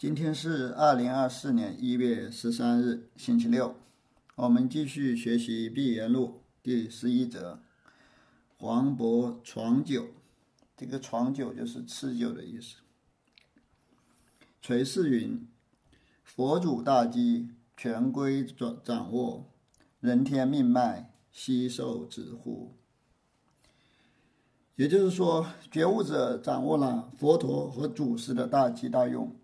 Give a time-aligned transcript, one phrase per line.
[0.00, 3.76] 今天是二零二四年一月十三日，星期六。
[4.34, 7.60] 我们继续学习《碧岩录》第十一则。
[8.56, 10.06] 黄渤闯酒，
[10.74, 12.76] 这个“闯酒”就是吃酒的意思。
[14.62, 15.46] 垂世云
[16.24, 19.50] ：“佛祖大机，权归掌掌握，
[20.00, 22.74] 人天命脉，悉受指护。”
[24.76, 29.36] 也就是说，觉悟者掌握了佛陀和祖师的大机大用。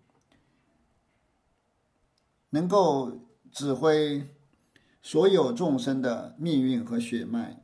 [2.57, 3.21] 能够
[3.53, 4.31] 指挥
[5.03, 7.63] 所有众生的命运和血脉，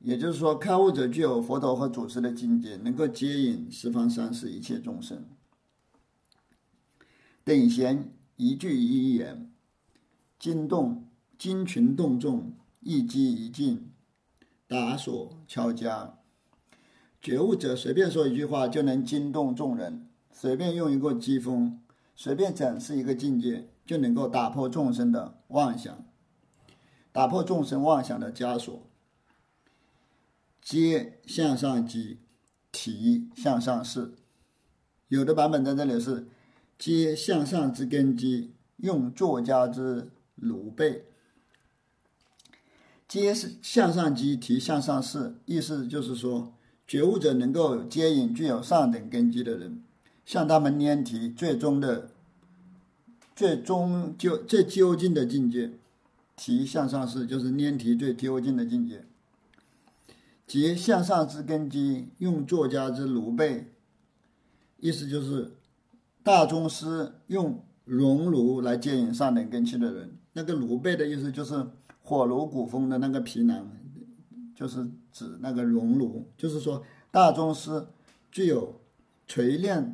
[0.00, 5.24] 也就是说，开悟者具有佛陀和祖师的境界，能够接引十方三世一切众生。
[7.44, 9.52] 等闲一句一言，
[10.36, 11.06] 惊动
[11.38, 13.92] 惊群动众，一击一静，
[14.66, 16.18] 打锁敲家。
[17.22, 21.79] 觉悟者随便说一句话就能惊动众人，随便用一个机锋。
[22.22, 26.04] 随便展示一个境界，就能够打破众生的妄想，
[27.12, 28.86] 打破众生妄想的枷锁。
[30.60, 32.18] 接向上机，
[32.70, 34.16] 提向上事。
[35.08, 36.28] 有的版本在这里是
[36.78, 41.06] 接向上之根基，用作家之鲁背。
[43.08, 46.52] 接是向上机，提向上事，意思就是说，
[46.86, 49.82] 觉悟者能够接引具有上等根基的人。
[50.30, 52.08] 向他们拈提最终的、
[53.34, 55.72] 最终就最究竟的境界，
[56.36, 59.04] 提向上是就是拈提最究竟的境界。
[60.46, 63.72] 即向上之根基，用作家之炉背，
[64.78, 65.50] 意思就是
[66.22, 70.16] 大宗师用熔炉来接引上等根器的人。
[70.34, 71.66] 那个炉背的意思就是
[72.04, 73.68] 火炉鼓风的那个皮囊，
[74.54, 77.84] 就是指那个熔炉，就是说大宗师
[78.30, 78.80] 具有
[79.26, 79.92] 锤炼。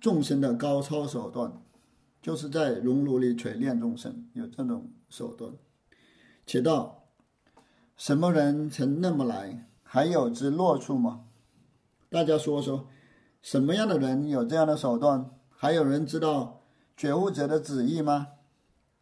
[0.00, 1.60] 众生的高超手段，
[2.22, 5.52] 就是在熔炉里锤炼众生，有这种手段。
[6.46, 7.04] 且道
[7.96, 9.68] 什么人曾那么来？
[9.82, 11.24] 还有之落处吗？
[12.08, 12.88] 大家说说，
[13.42, 15.30] 什么样的人有这样的手段？
[15.48, 16.62] 还有人知道
[16.96, 18.28] 觉悟者的旨意吗？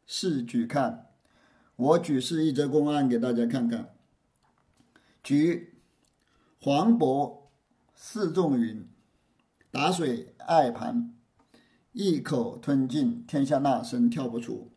[0.06, 1.08] 试举看，
[1.76, 3.94] 我举示一则公案给大家看看。
[5.22, 5.80] 举
[6.60, 7.48] 黄渤
[7.94, 8.88] 示众云。
[9.76, 11.12] 打水爱盘，
[11.92, 14.72] 一口吞尽，天下那僧跳不出。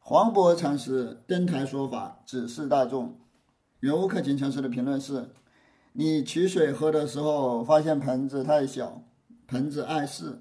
[0.00, 3.20] 黄渤禅师登台说法，指示大众。
[3.80, 5.28] 圆悟克勤禅师的评论是：
[5.92, 9.04] 你取水喝的时候，发现盆子太小，
[9.46, 10.40] 盆子碍事，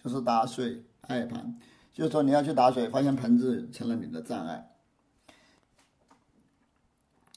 [0.00, 1.58] 就是打水碍盘。
[1.92, 4.70] 就是说你要去打水，发现盆子成了你的障碍，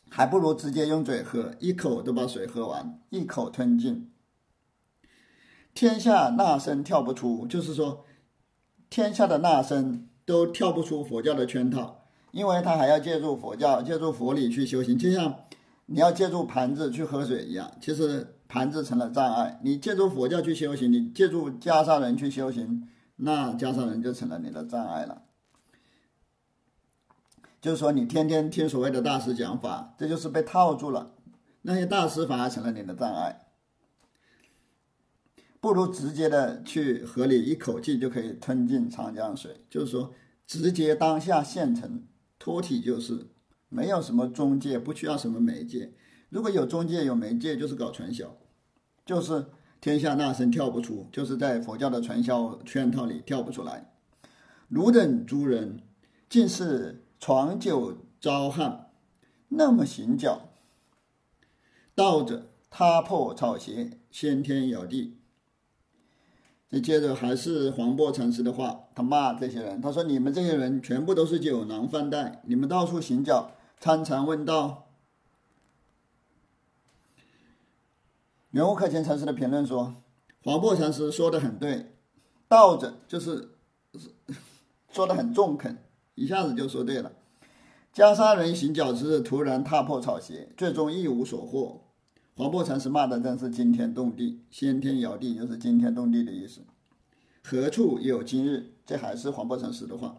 [0.07, 4.12] 还不如直接用嘴喝，一口都把水喝完，一口吞尽。
[5.78, 8.04] 天下那僧跳不出，就是说，
[8.90, 15.36] 天下的那僧都跳不出佛教的圈套，因为他还要借助佛教、借助佛理去修行，就像
[15.86, 17.72] 你要借助盘子去喝水一样。
[17.80, 25.22] 其实盘子成了障碍，你借助佛教去修行，你借助袈裟人去修行，那袈裟人就成了你的障碍了。
[27.62, 31.12] 就是说，你天天听所谓的大师讲法，这就是被套住了，
[31.62, 33.44] 那些大师反而成了你的障碍。
[35.68, 40.14] 不如直接的去河里一口气就可以吞进长江水，就是说
[40.46, 42.08] 直接当下现成
[42.40, 43.28] 脱体就是，
[43.68, 45.92] 没有什么中介，不需要什么媒介。
[46.30, 48.38] 如果有中介有媒介，就是搞传销，
[49.06, 49.48] 就是
[49.82, 53.92] 天下那僧跳不出，就是在佛教的传销圈套里跳不出来。
[54.70, 55.82] 汝等诸人
[56.30, 58.92] 竟是闯酒招汉，
[59.50, 60.48] 那么行脚，
[61.94, 65.17] 道者踏破草鞋，先天有地。
[66.70, 74.90] 再接着还是黄渤禅师的话，他骂这些人，他说：“你们这些人全部都是酒囊饭袋，你们到处行脚，参禅问道。”
[78.52, 80.04] 圆悟克勤禅师的评论说
[80.44, 81.94] ：“黄渤禅师说的很对，
[82.50, 83.52] 道者就是
[84.92, 85.78] 说的很中肯，
[86.16, 87.13] 一下子就说对了。
[87.94, 91.84] 袈裟人行脚之日，突然踏破草鞋，最终一无所获。”
[92.38, 96.62] 黄檗禅师骂的真是惊天动地，先天摇地就是惊天动地的意思。
[97.44, 98.74] 何处有今日？
[98.86, 100.18] 这还是黄檗禅师的话。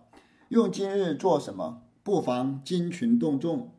[0.48, 1.82] 用今日做什么？
[2.02, 3.70] 不妨惊群动众。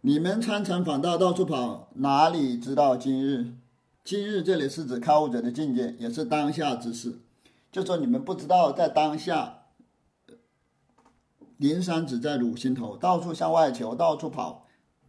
[0.00, 3.52] 你们参禅访道，到处跑，哪里知道今日？
[4.02, 7.20] 今日这里是指开悟者的境界，也是当下之事。
[7.70, 9.64] 就说你们不知道，在当下，
[11.58, 14.63] 灵山只在汝心头，到处向外求，到处跑。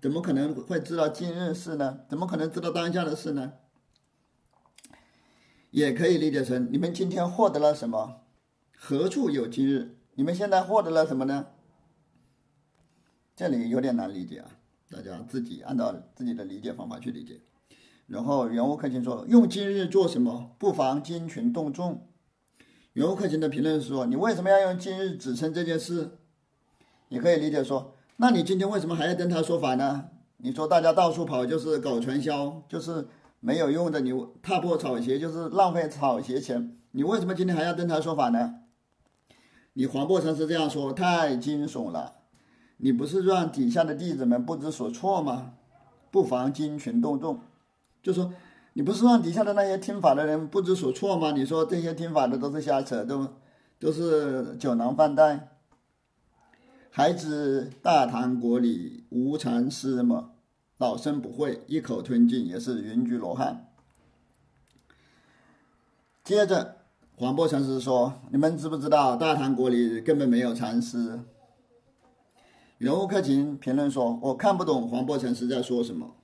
[0.06, 2.02] 怎么可能会知道今日事呢？
[2.08, 3.54] 怎么可能知道当下的事呢？
[5.72, 8.22] 也可以理解成你们今天获得了什么？
[8.78, 9.98] 何处有今日？
[10.14, 11.48] 你们现在获得了什么呢？
[13.36, 14.52] 这里有点难理解啊，
[14.92, 17.42] 大家自己按照自己的理解方法去理解。
[18.06, 20.56] 然后袁无克勤说：“用今日做什么？
[20.60, 22.08] 不妨金群动众。”
[22.94, 26.20] 袁无克勤的评论说：“你为什么要用今日指称这件事？”
[27.10, 30.06] 也可以理解说：“那你今天为什么还要跟他说法呢？
[30.38, 33.08] 你说大家到处跑就是搞传销，就是
[33.40, 38.56] 没有用的，你踏破草鞋就是浪费草鞋钱，你为什么今天还要跟他说法呢？”
[39.78, 42.14] 你黄伯禅师这样说太惊悚了。
[42.78, 45.54] 你不是让底下的弟子们不知所措吗？
[46.12, 47.40] 不妨金群动众，
[48.02, 48.32] 就说
[48.74, 51.32] 你不是让底下的那些听法的人不知所措吗？
[51.32, 53.28] 你说这些听法的都是瞎扯，都
[53.80, 55.55] 都是酒囊饭袋。
[56.98, 60.32] 孩子大唐国里无禅师么？
[60.78, 63.68] 老生不会，一口吞尽也是云居罗汉。
[66.24, 66.78] 接着
[67.18, 71.20] 黄波禅师说：“你们知不知道大唐国里根本没有禅师？”
[72.80, 76.16] 袁无克勤评论说：“我看不懂黄檗禅师在说什么。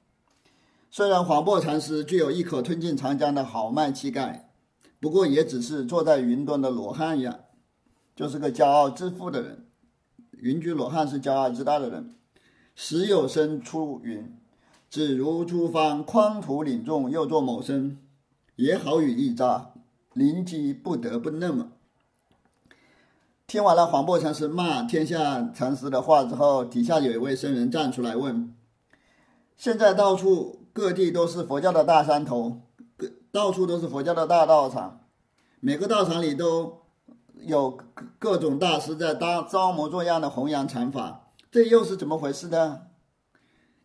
[0.89, 4.50] 虽然黄檗禅师具有一口吞尽长江的豪迈气概，
[5.01, 7.41] 不过也只是坐在云端的罗汉一样，
[8.15, 9.68] 就是个骄傲自负的人。
[10.41, 12.13] 云居罗汉是骄傲自大的人。
[12.75, 14.35] 时有声出云
[14.89, 17.97] ：‘只如诸方匡图领众，又作某生，
[18.55, 19.73] 也好语一札，
[20.13, 21.71] 临机不得不那么。’”
[23.45, 28.55] 听完了黄檗禅师骂天下禅师的话之后，底下有一位僧人站出来问
[29.57, 32.61] ：“现在到处各地都是佛教的大山头，
[32.95, 35.01] 各到处都是佛教的大道场，
[35.59, 36.81] 每个道场里都
[37.45, 42.83] 有各各种大师在搭招模作样的弘扬禅法，这又是怎么回事呢？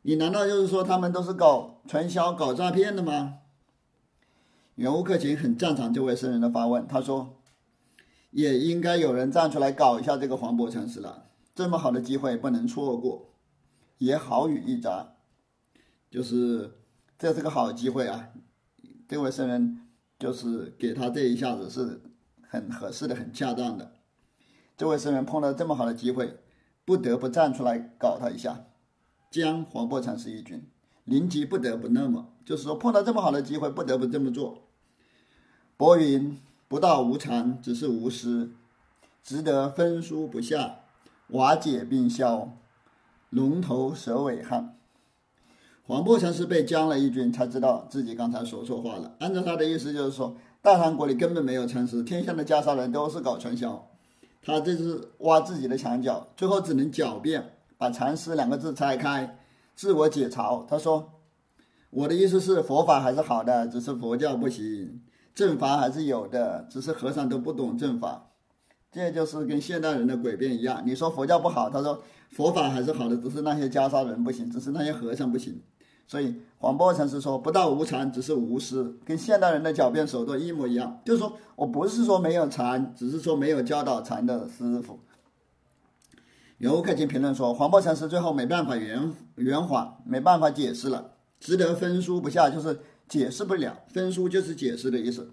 [0.02, 3.38] 你难道就是说他们都是搞传销、搞诈骗的吗？”
[4.76, 7.32] 袁无克勤很赞赏这位僧人的发问，他说。
[8.32, 13.32] 也应该有人站出来搞一下这个黄渤禅师了，这么好的机会不能错过，
[13.96, 15.14] 也好语一砸，
[16.10, 16.76] 就是
[17.18, 18.28] 这是个好机会啊！
[19.08, 19.86] 这位僧人
[20.18, 22.02] 就是给他这一下子是
[22.48, 23.92] 很合适的、很恰当的。
[24.76, 26.38] 这位僧人碰到这么好的机会，
[26.84, 28.66] 不得不站出来搞他一下，
[29.30, 30.66] 将黄渤禅师一军，
[31.04, 34.62] 临机不得不那么，就是说碰到这么好的机会，不得不这么做。
[35.76, 36.38] 薄云。
[36.68, 38.50] 不到无常，只是无私，
[39.22, 40.80] 值得分书不下，
[41.28, 42.58] 瓦解冰消，
[43.30, 44.76] 龙头蛇尾汉。
[45.84, 49.14] 黄檗禅师被将了一军，才知道自己刚才说错话了。
[49.20, 53.88] 按照他的意思，就是说大唐国里根本没有禅师，天下的袈裟人都是搞传销。
[54.42, 59.38] 他这是挖自己的墙角，最后只能狡辩，把禅师两个字拆开，
[59.76, 60.66] 自我解嘲。
[60.66, 61.20] 他说
[61.90, 65.02] ：“我的意思是佛法还是好的，只是佛教不行。”
[65.36, 68.30] 正法还是有的，只是和尚都不懂正法，
[68.90, 70.82] 这就是跟现代人的诡辩一样。
[70.84, 72.02] 你说佛教不好，他说
[72.32, 75.62] 佛法还是好的，只是那些袈裟人不行，只是那些和尚不行。
[76.06, 81.00] 所以黄檗禅师说不到无禅，只是无师，跟现代人的狡辩手段一模一样。
[81.04, 84.98] 就是说我不是说没有禅，只是说没有教导禅的师傅。
[86.58, 92.80] 袁无克勤评论说，黄檗禅师最后没办法圆圆谎，没办法解释了，值得分书不下，就是。
[93.08, 95.30] 解释不了，分书就是解释的意思。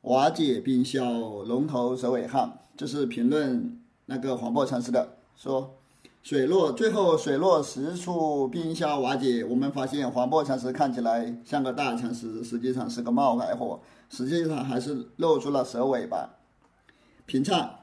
[0.00, 1.04] 瓦解冰消，
[1.42, 5.79] 龙头蛇尾汉，这是评论那个黄檗禅师的说。
[6.22, 9.42] 水落最后水落石出，冰消瓦解。
[9.44, 16.36] 我们发现黄檗禅师看起来像个大禅师，实际上是个冒牌货，实际上还是露出了蛇尾巴。
[17.24, 17.76] 评唱：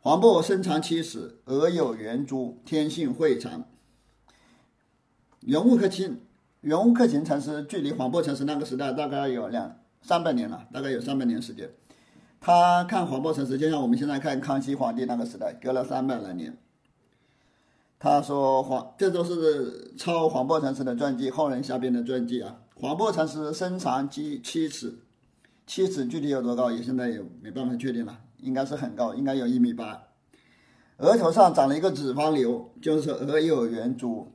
[0.00, 3.64] 黄檗身长七尺，额有圆珠，天性慧长，
[5.40, 6.22] 人物可亲。
[6.62, 11.70] 袁无克勤禅师距离黄檗禅师那个时代大概有两三百年了，大概有三百年时间。
[12.46, 16.56] 他看黄檗禅师，就像我们现在看康熙皇帝那个时代，隔了三百来年。
[17.98, 22.60] 他说黄，这都是抄黄檗禅师的传记，后人瞎编的传记啊。
[22.76, 24.96] 黄檗禅师身长七七尺，
[25.66, 30.04] 七尺具体有多高，也现在也没办法确定了，应该是很高，应该有一米八。
[30.98, 34.32] 额头上长了一个脂肪瘤，就是额有圆珠，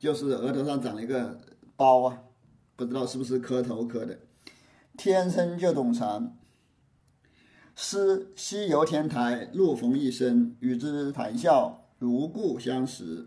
[0.00, 1.38] 就是额头上长了一个。
[1.76, 2.18] 包啊，
[2.74, 4.18] 不知道是不是磕头磕的，
[4.96, 6.36] 天生就懂禅。
[7.78, 13.26] 诗西游天台，路逢一生，与之谈笑，如故相识。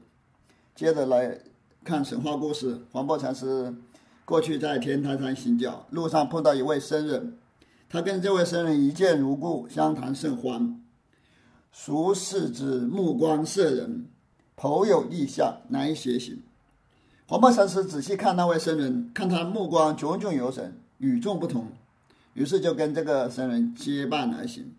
[0.73, 1.39] 接着来
[1.83, 3.71] 看神话故事，黄檗禅师
[4.25, 7.37] 过去在天台山行脚，路上碰到一位僧人，
[7.87, 10.83] 他跟这位僧人一见如故，相谈甚欢。
[11.71, 14.07] 孰视之目光摄人，
[14.55, 16.41] 颇有异象，难以写行。
[17.27, 21.67] 黄檗禅师仔细看那位僧人，看他目光炯炯有神，与众不同，
[22.33, 24.75] 于是就跟这个僧人结伴而行。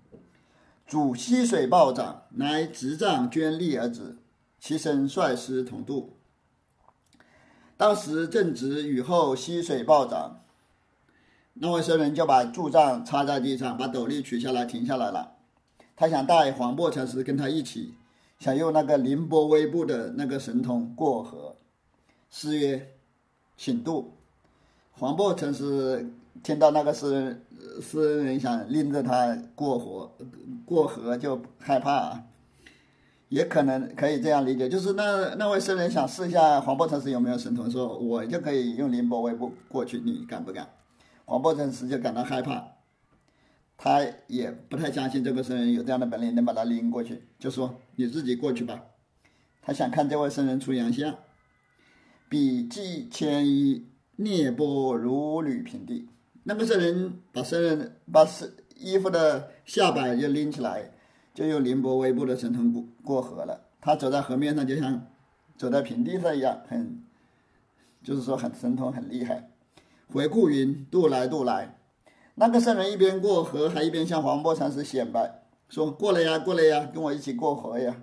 [0.87, 4.17] 主溪水暴涨，乃执杖捐力而止，
[4.59, 6.17] 其身率师同渡。
[7.77, 10.41] 当时正值雨后溪水暴涨，
[11.55, 15.37] 那位僧人就把柱杖插在地上，把斗笠取下来停下来了。
[15.97, 17.95] 他想带黄檗禅师跟他一起，
[18.39, 21.57] 想用那个凌波微步的那个神通过河。
[22.31, 22.95] 诗曰
[23.57, 24.15] ：“请渡。”
[24.93, 26.11] 黄檗禅师
[26.43, 27.47] 听到那个诗人
[27.81, 30.17] 诗人想拎着他过河，
[30.65, 32.25] 过河就害怕啊，
[33.29, 40.69] 也可能可以这样理解，就是那那位僧人想试一下黄檗禅师有没有神通，说我就可以用凌波微步过去，你敢不敢？
[41.25, 42.65] 黄檗禅师就感到害怕。
[43.83, 48.83] 他也不太相信这个僧人有这样的本领能把他拎过去，就说你自己过去吧。
[49.63, 51.15] 他想看这位僧人出洋相。
[52.29, 56.09] 笔迹千衣，涅波如履平地。
[56.51, 60.91] 那个圣人把僧人把是衣服的下摆就拎起来，
[61.33, 63.69] 就用凌波微步的神通过过河了。
[63.81, 65.07] 他走在河面上，就像
[65.57, 67.05] 走在平地上一样，很
[68.03, 69.49] 就是说很神通很厉害。
[70.13, 71.79] 回顾云渡来渡来。
[72.35, 78.03] 那个圣人一边过河，还一边向黄檗禅师显摆，说：“过来呀，过来呀，跟我一起过河呀。”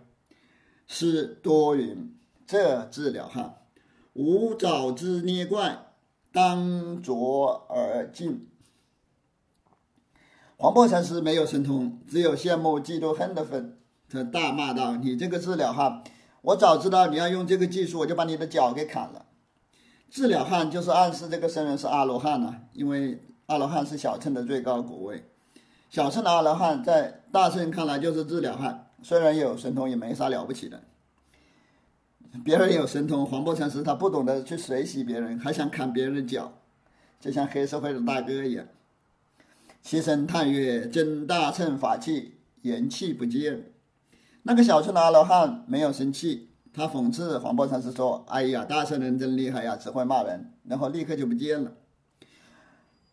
[0.88, 3.56] 是多云，这治了哈，
[4.14, 5.87] 无爪之捏怪，
[6.38, 8.48] 当着而进。
[10.56, 13.80] 黄檗禅师没有神通，只有羡慕、嫉妒、恨的份。
[14.08, 16.04] 他大骂道：“你这个治了汉，
[16.44, 19.26] 我早知道你要用这个技术，我就把你的脚给砍了。”
[20.12, 23.24] 治了汉就是暗示这个僧人是阿罗汉了，因为。
[23.48, 25.24] 阿罗汉是小乘的最高果位，
[25.90, 30.84] 小乘的阿罗汉在大乘看来就是治了汉，虽然有神通，也没啥了不起的。
[32.44, 36.54] 别人有神通，黄檗禅师他不懂得去随喜别人，还想砍别人的脚，
[37.20, 38.66] 就像黑社会的大哥一样。
[39.82, 43.72] 齐声叹曰：“真大乘法器，言气不见。”
[44.44, 51.72] 那个小乘的阿罗汉没有生气，他讽刺黄檗禅师说：“哎呀，大圣人真厉害呀，只会骂人。”然后立刻就不见了。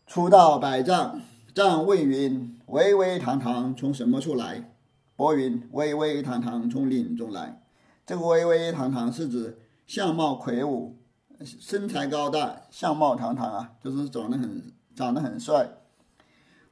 [0.06, 1.20] 初到百丈，
[1.54, 4.70] 丈问云：“巍巍堂堂从什么处来？”
[5.16, 7.60] 伯云：“巍巍堂堂从岭中来。”
[8.06, 10.96] 这个“巍巍堂堂”是指相貌魁梧、
[11.44, 15.68] 身材高大、相貌堂堂啊，就是长得很长得很帅。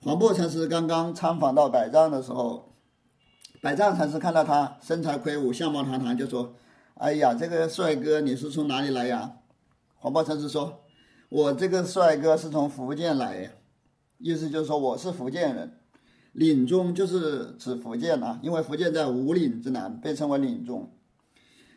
[0.02, 2.74] 黄檗禅师刚刚参访到百丈的时候，
[3.60, 6.54] 百丈禅师看到他身材魁梧、相貌堂堂，就说
[6.94, 9.36] ：“哎呀，这个帅哥，你是从哪里来呀？”
[9.96, 10.78] 黄檗禅师说。
[11.34, 13.52] 我这个帅哥是从福建来，
[14.18, 15.78] 意思就是说我是福建人。
[16.32, 20.92] 岭中就是指福建啊，因为福建在五岭之南，被称为岭中。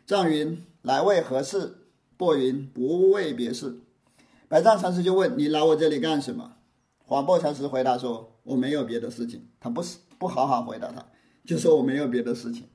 [0.06, 1.78] 藏云来为何事？
[2.16, 3.80] 薄云不为别事。
[4.46, 6.58] 百丈禅师就问你来我这里干什么？
[7.04, 9.48] 黄檗禅师回答说我没有别的事情。
[9.58, 11.04] 他不是不好好回答他，
[11.44, 12.68] 就说我没有别的事情。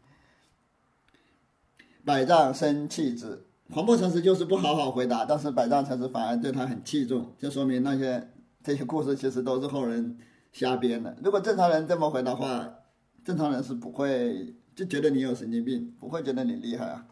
[2.03, 3.45] 百丈生气之。
[3.69, 8.29] 黄檗禅师就是不好好回答，但是百丈禅师反而对他很器重，就说明那些
[8.61, 10.17] 这些故事其实都是后人
[10.51, 11.15] 瞎编的。
[11.23, 12.69] 如果正常人这么回答话，
[13.23, 17.07] 正常人是不会就觉得你有神经病，不会觉得你厉害啊。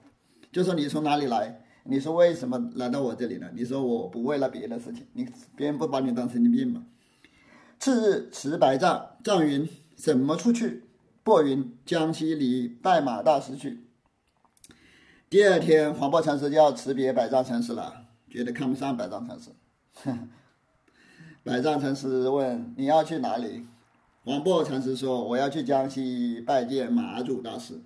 [0.51, 1.61] 就说你从哪里来？
[1.83, 3.49] 你说为什么来到我这里呢？
[3.53, 6.85] 你说我不为了别的事情，你别人不把你当神经病吗？
[7.79, 10.83] 次日辞白丈，丈云怎么出去？
[11.23, 13.85] 薄云江西里拜马大师去。
[15.29, 19.51] 第二天，黄檗禅师就要辞别百丈禅师了，觉得看不上百丈禅师。
[21.43, 23.65] 百丈禅师问：“你要去哪里？”
[24.25, 27.79] 黄檗禅师说：“我要去江西拜见马祖大师。”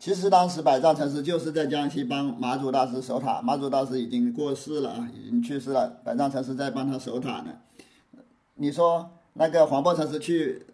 [0.00, 7.52] 其实当时百丈禅师就是在江西帮马祖大师守塔，马祖大师已经过世了啊，已经去世了，百丈禅师在帮他守塔呢。
[8.54, 10.66] 你说那个黄檗禅师去？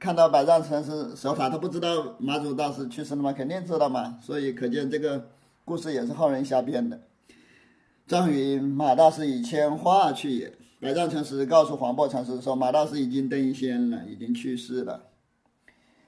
[0.00, 3.32] 看到百丈禅师守塔，他不知道马祖大师去世了吗？
[3.32, 4.18] 肯定知道嘛。
[4.20, 5.28] 所以可见这个
[5.64, 6.98] 故事也是后人瞎编的。
[8.08, 10.52] 张云马大师已迁化去也。
[10.80, 15.04] 百丈禅师告诉黄檗禅师说，马大师已经登仙了，已经去世了。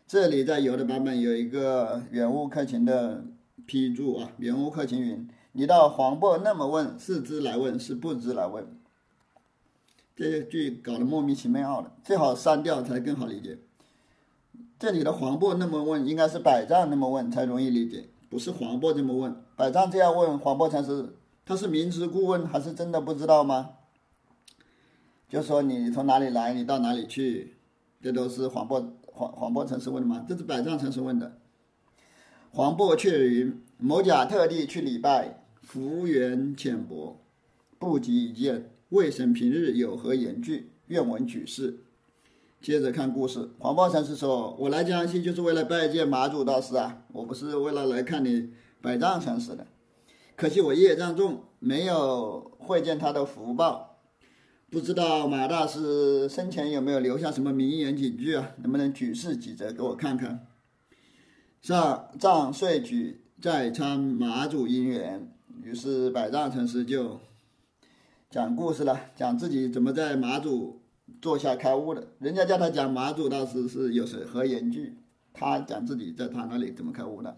[0.06, 3.24] 这里在有的版本有一个圆悟克勤的
[3.64, 8.66] 批注啊，圆悟克勤云：“你到黄檗那么问，是知来问，是不知来问。”
[10.14, 13.58] 这句搞得莫名其妙的，最好删掉才更好理解。
[14.78, 19.34] 这里的黄渤那么问，应该是百丈那么问才容易理解，不是黄渤这么问。
[19.56, 23.70] 百丈这样问黄渤才是，他是明知故问还是真的不知道吗？
[25.30, 27.56] 就说你从哪里来，你到哪里去，
[28.02, 30.26] 这都是黄渤黄黄渤禅师问的吗？
[30.28, 31.38] 这是百丈禅师问的。
[32.50, 37.20] 黄渤却云：某甲特地去礼拜，福缘浅薄，
[37.78, 40.72] 不及一见，未审平日有何言句？
[40.88, 41.78] 愿闻举事。
[42.60, 48.50] 接着看故事，黄豹禅师说：“我来江西就是为了拜见马祖大师啊，我不是为了来看你
[48.82, 49.66] 百丈禅师的。
[50.34, 53.93] 可惜我业障重，没有会见他的福报。
[54.74, 58.50] 不知道马大师生前有没有留下什么名言警句啊？
[58.60, 60.48] 能不能举世几则给我看看？”
[61.62, 67.20] 上藏岁举再参马祖因缘，于是百丈禅师就
[68.28, 70.82] 讲故事了，讲自己怎么在马祖
[71.22, 72.08] 坐下开悟的。
[72.18, 74.96] 人家叫他讲马祖大师是有什何言句，
[75.32, 77.36] 他讲自己在他那里怎么开悟的。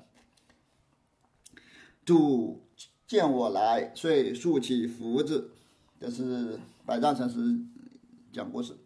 [2.02, 2.62] 主
[3.06, 5.50] 见我来，遂竖起福字，
[6.00, 7.58] 这是百丈禅师
[8.32, 8.78] 讲故事，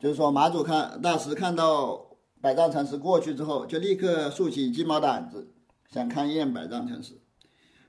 [0.00, 2.06] 就是说马祖看大师看到。
[2.40, 5.52] 百丈禅师过去之后，就立刻竖起鸡毛掸子，
[5.90, 7.20] 想勘验百丈禅师。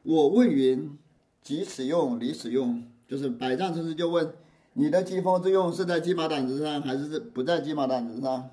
[0.01, 0.98] 我问云：
[1.43, 2.84] 即此用，离此用？
[3.08, 4.34] 就是百丈禅师就问：
[4.74, 8.50] 你的疾风之用是在鸡毛掸子上，还是不在鸡毛掸子上？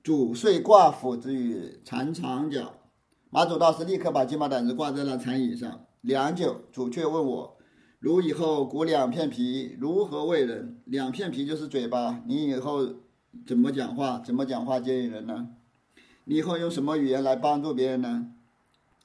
[0.00, 2.74] 主遂挂斧之于禅长角。
[3.30, 5.86] 马祖大师立刻把鸡毛掸子挂在了禅椅上。
[6.02, 7.53] 良久，主却问我：
[8.04, 10.78] 如以后鼓两片皮，如何为人？
[10.84, 12.86] 两片皮就是嘴巴，你以后。
[13.46, 14.20] 怎么讲话？
[14.20, 15.48] 怎么讲话接引人呢？
[16.24, 18.26] 你以后用什么语言来帮助别人呢？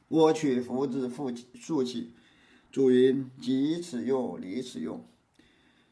[0.09, 2.13] 我取福子复竖起，
[2.71, 5.01] 主云：即此用，离此用。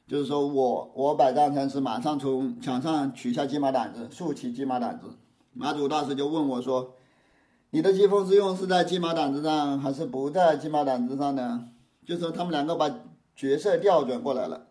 [0.05, 5.15] 就是说我我百丈禅师马上从墙上取下鸡毛掸子，竖起鸡毛掸子。
[5.53, 6.93] 马祖大师就问我说
[7.71, 11.69] ：“你的疾风之用是在鸡毛掸子上，还是不在鸡毛掸子上呢？”
[12.07, 12.89] 就说他们两个把
[13.35, 14.69] 角色调转过来了。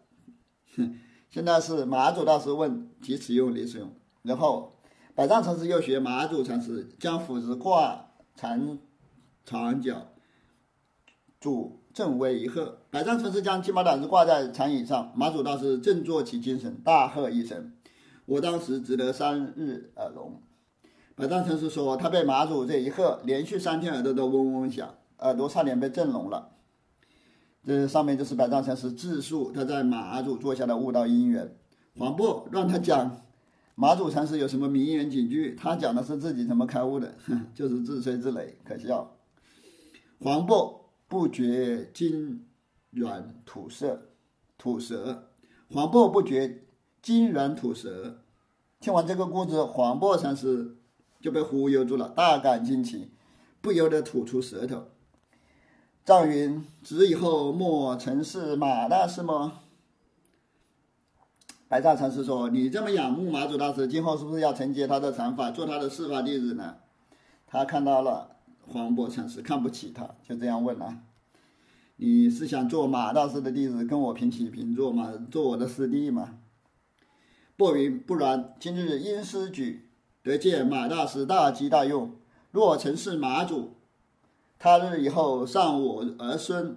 [0.75, 0.99] 哼。
[1.29, 4.79] 现在是马祖大师问即此用离此用，然后
[5.15, 8.79] 百丈禅师又学马祖禅师将斧子挂禅
[9.45, 10.13] 长角，
[11.39, 12.79] 主正威一喝。
[12.91, 17.73] 百丈禅师将鸡毛掸子挂在禅椅上，马祖大师振作起精神，大喝一声
[18.25, 20.41] ：“我当时只得三日耳聋。”
[21.17, 26.56] 百丈禅师说，他被马祖这一喝，连续三天耳朵都嗡嗡响，耳朵差点被震聋了。
[27.67, 31.57] 这上面就是百丈禅师自述他在马祖坐下的悟道因缘。
[31.99, 33.21] 黄渤让他讲
[33.75, 37.13] 马祖禅师有什么名言警句，他讲的是自己怎么开悟的，
[37.53, 39.17] 就是自吹自擂，可笑。
[40.21, 42.47] 黄渤不觉筋
[42.91, 44.01] 软吐舌，
[44.57, 45.31] 吐舌。
[45.69, 46.63] 黄渤不觉
[47.03, 48.19] 筋软吐舌。
[48.79, 50.77] 听完这个故事，黄渤禅师
[51.21, 53.11] 就被忽悠住了，大感惊奇，
[53.61, 54.85] 不由得吐出舌头。
[56.07, 59.63] 藏云：“子以后莫曾是马大师吗？”
[61.67, 66.77] 白丈禅师说：“你这么仰慕马祖大师，今后是不是要承接他的禅法，做他的释法弟子呢？”
[67.45, 68.37] 他看到了
[68.69, 70.97] 黄渤禅师看不起他，就这样问了
[71.99, 75.13] ：“你是想做马大师的弟子，跟我平起平坐吗？
[75.29, 76.39] 做我的师弟吗？”
[77.59, 79.91] 不云：“不然，今日因师举
[80.23, 82.13] 得见马大师大机大用，
[82.53, 83.73] 若曾是马祖。”
[84.59, 86.77] 他日以后上我儿孙，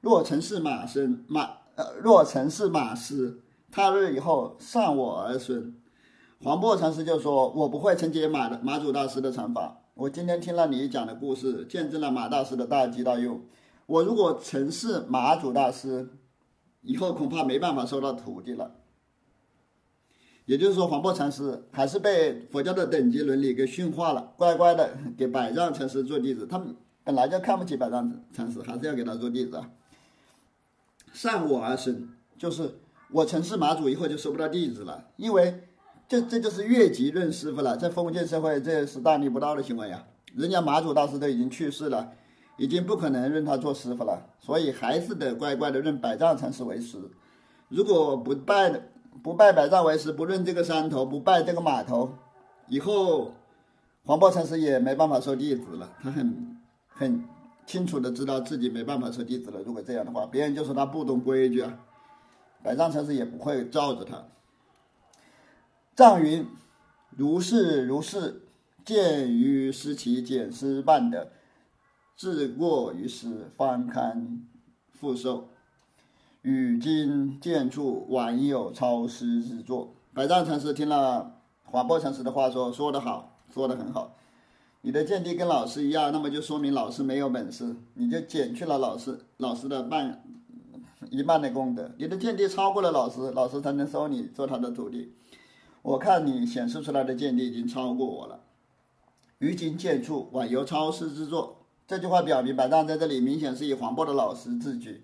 [0.00, 1.42] 若曾是马生马
[1.74, 5.74] 呃，若曾是马师，他日以后上我儿孙。
[6.42, 9.82] 黄檗禅师就说：“我不会承接马的马祖大师的禅法。
[9.94, 13.40] 我今天听了你讲的故事，见证了马大师的大吉大用。
[13.86, 16.10] 我如果曾是马祖大师，
[16.82, 18.76] 以后恐怕没办法收到徒弟了。”
[20.46, 26.46] 也就是说，黄檗禅师还是被佛教的等级伦理给驯化了，乖乖的 给百丈禅师做弟子。
[26.46, 29.68] 他们本来就看不起百丈禅师，还是要给他做弟子啊。
[31.12, 32.76] 善我而生，就是
[33.10, 35.64] 我成是马祖以后就收不到弟子了，因为
[36.06, 37.76] 这这就是越级认师傅了。
[37.76, 40.06] 在封建社会，这是大逆不道的行为呀。
[40.36, 42.12] 人家马祖大师都已经去世了，
[42.56, 46.98] 已经不可能认他做师傅了，所以还是得乖乖的认百丈禅师为师。
[47.68, 48.90] 如果不拜的。
[49.22, 52.10] 不拜百丈为师，不认这个山头，不拜这个码头，
[52.68, 53.32] 以后
[54.04, 55.92] 黄檗禅师也没办法收弟子了。
[56.00, 57.24] 他很很
[57.66, 59.60] 清楚的知道自己没办法收弟子了。
[59.64, 61.78] 如果这样的话，别人就说他不懂规矩啊，
[62.62, 64.24] 百丈禅师也不会罩着他。
[65.94, 66.46] 藏云：
[67.10, 68.42] 如是如是，
[68.84, 71.32] 见于师其简师办的，
[72.16, 74.46] 自过于师，方堪
[74.92, 75.48] 复受。
[76.46, 79.96] 与今见处，晚有超师之作。
[80.14, 84.14] 百丈禅师听了华波禅师的话，说：“说得好，说得很好。
[84.82, 90.22] 你的见地跟老师一样，那么就说明老师没有本事，你就减去了老师老师的半
[91.10, 91.90] 一半的功德。
[91.98, 95.14] 你的见地超过了老师，老师才能收你做他的徒弟。
[95.82, 98.38] 我看你显示出来的见地已经超过我了。
[99.38, 101.66] 于今见处，晚有超师之作。
[101.88, 105.02] 这句话表明，百丈在这里明显是以黄渤的老师自居。”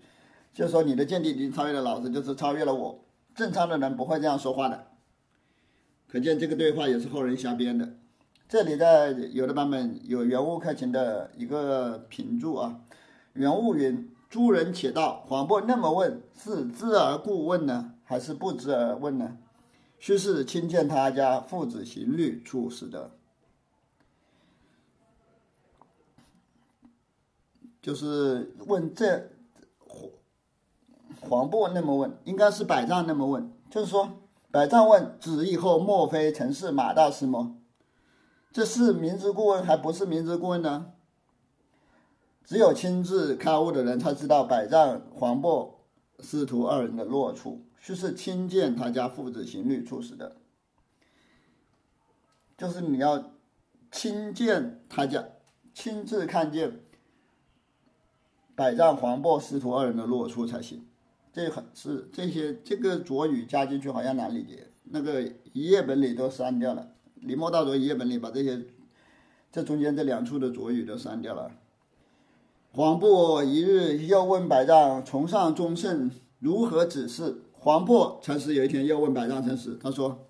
[0.53, 3.05] 就说你的见地已经超越了老子，就是超越了我。
[3.35, 4.89] 正常的人不会这样说话的。
[6.07, 7.97] 可见这个对话也是后人瞎编的。
[8.49, 12.83] 这里在有的版本有原物克勤的一个评注啊，
[13.33, 19.39] 原物云：“诸人且道，黄渤那么问，是知而故问呢，还是不知而问呢？
[19.99, 23.13] 须是亲见他家父子行律处使的。”
[27.81, 29.31] 就是问这
[31.33, 37.57] 黄渤那么问，应该是百丈那么问，就是说百丈问子以后，莫非曾是马大师么？
[38.53, 40.93] 这是明知故问，还不是明知故问呢？
[42.45, 45.71] 只有亲自开悟的人才知道百丈、黄渤
[46.21, 50.37] 师徒二人的落处，须是亲见他家父子行律处使的。
[52.59, 53.33] 就是你要
[53.91, 55.25] 亲见他家，
[55.73, 56.83] 亲自看见
[58.55, 60.87] 百丈、黄渤师徒二人的落处才行。
[61.33, 66.89] 这很是这些这个拙语加进去好像难理解，那个一页本里都删掉了。
[67.15, 68.61] 李莫大拙一页本里把这些
[69.51, 71.53] 这中间这两处的拙语都删掉了。
[72.73, 80.27] 黄渤一日又问百丈：“崇尚忠圣如何指示？”黄渤禅师有一天又问百丈禅师：“他说，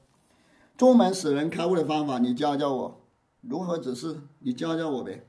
[0.76, 3.00] 宗门使人开悟的方法，你教教我，
[3.40, 4.18] 如何指示？
[4.40, 5.26] 你教教我呗。”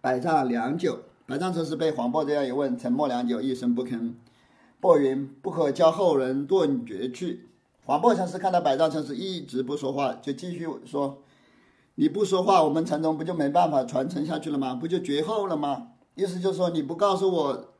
[0.00, 4.14] 百丈良久，百丈禅师被黄渤这样一问，沉默良久，一声不吭。
[4.80, 7.50] 渤云：“不可教后人顿绝去。”
[7.84, 11.18] 黄渤禅师看到百丈禅师一直不说话，就继续说
[11.96, 14.74] ：“你不说话，我们禅宗不就没办法传承下去了吗？
[14.74, 15.88] 不就绝后了吗？
[16.14, 17.74] 意思就是说，你不告诉我，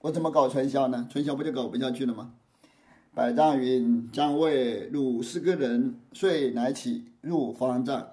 [0.00, 1.06] 我怎么搞传销呢？
[1.08, 2.32] 传销不就搞不下去了吗？”
[3.14, 8.08] 百丈云：“将谓汝是个人，遂乃起入方丈。”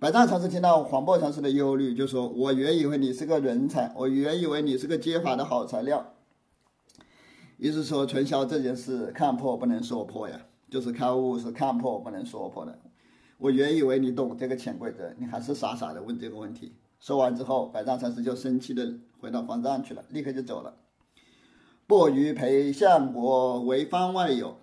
[0.00, 6.14] 百丈禅师听到黄檗禅师的忧虑，就说：“我原以为你是个人才，我原以为你是个接法的好材料。”
[7.58, 10.42] 意思说，传销这件事看破不能说破呀。
[10.70, 12.78] 就是开悟是看破不能说破的。
[13.38, 16.76] 我原以为你懂这个潜规则，你还是傻傻的问这个问题。
[17.00, 20.76] 说完之后，百丈禅师就生气的回到方丈去了，立刻就走了。
[21.88, 24.58] 薄于裴相国为方外有，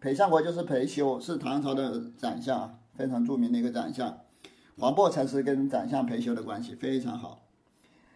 [0.00, 4.18] 裴相国就是裴修，是唐朝的宰相啊，非常著名的一个宰相。
[4.78, 7.46] 黄渤禅师跟宰相裴修的关系非常好。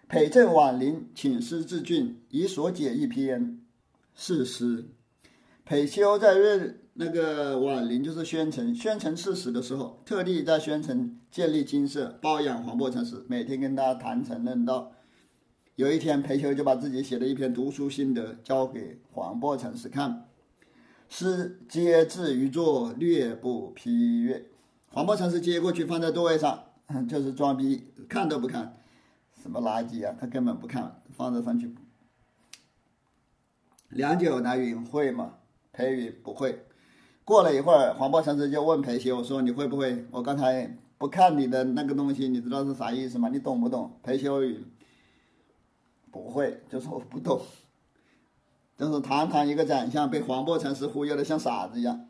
[0.08, 3.60] 裴正晚临，请师自俊，以所解一篇
[4.14, 4.88] 是诗。
[5.64, 6.76] 裴修在任。
[6.94, 14.92] 那个婉陵就是宣城，宣城刺史的时候，特地在宣城建立精舍，包养黄渤禅师，每天跟他谈禅论道。
[15.76, 20.28] 有一天，裴修就把自己写的一篇读书心得交给黄渤禅师看，
[21.08, 24.49] 诗皆自于作，略不批阅。
[24.92, 26.64] 黄渤禅师接过去放在座位上，
[27.08, 28.76] 就是装逼，看都不看，
[29.40, 31.74] 什么垃圾啊，他根本不看，放在上去。
[33.88, 35.34] 良久，乃允会吗？
[35.72, 36.66] 裴允不会。
[37.24, 40.04] 过了一会儿，黄渤禅师就问裴修说：“你会不会？
[40.10, 43.28] 我刚才不看你的那个东西，你知道是啥意思吗？
[43.28, 44.64] 你懂不懂？”裴修语
[46.10, 47.40] 不会，就说我不懂。
[48.76, 52.09] 就是堂堂一个宰相，被黄渤禅师忽悠的像傻子一样。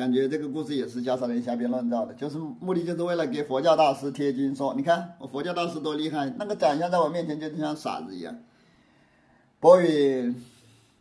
[0.00, 8.34] 感觉这个故事也是加上人瞎编乱造的，就是目的就是为了给佛教大师贴金，说你看我佛教大师多厉害，那个长相在我面前就像傻子一样。
[9.58, 10.34] 博云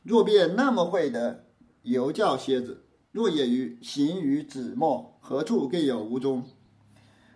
[0.03, 1.45] 若变那么会的，
[1.83, 2.83] 犹教蝎子。
[3.13, 6.43] 若也于行于纸墨，何处更有无中？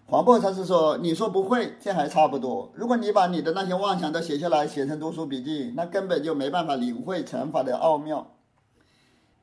[0.06, 2.74] 黄渤禅师说：“你说不会，这还差不多。
[2.76, 8.36] 如果你把你的那些妄想都写下来，写成读书笔记，那根本就没办法领会禅法的奥妙。”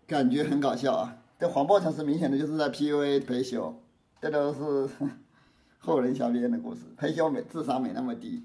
[0.07, 1.17] 感觉很搞笑啊！
[1.41, 3.75] 这黄渤禅师明显的就是在 PUA 裴修，
[4.21, 4.91] 这都是
[5.81, 6.83] 后人瞎编的故事。
[6.99, 8.45] 裴修没智商没那么低。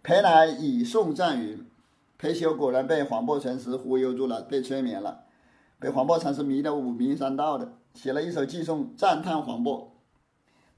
[0.00, 1.66] 裴乃以宋赞云
[2.16, 5.24] ：“裴修果然被黄渤禅师忽悠住了，被催眠了。”
[5.80, 9.88] 被黄渤禅师迷得五迷三道的，写了一首寄送赞叹黄渤，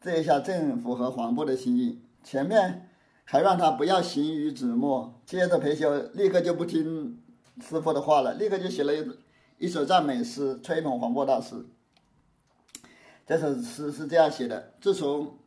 [0.01, 2.01] 这一下正符合黄渤的心意。
[2.25, 2.89] 前面
[3.25, 7.23] 还让他不要行于纸墨，接着裴修立刻就不听
[7.61, 9.07] 师傅的话了，立刻就写了一
[9.59, 11.65] 一首赞美诗，吹捧黄渤大师。
[13.27, 15.39] 这首诗是这样写的：自从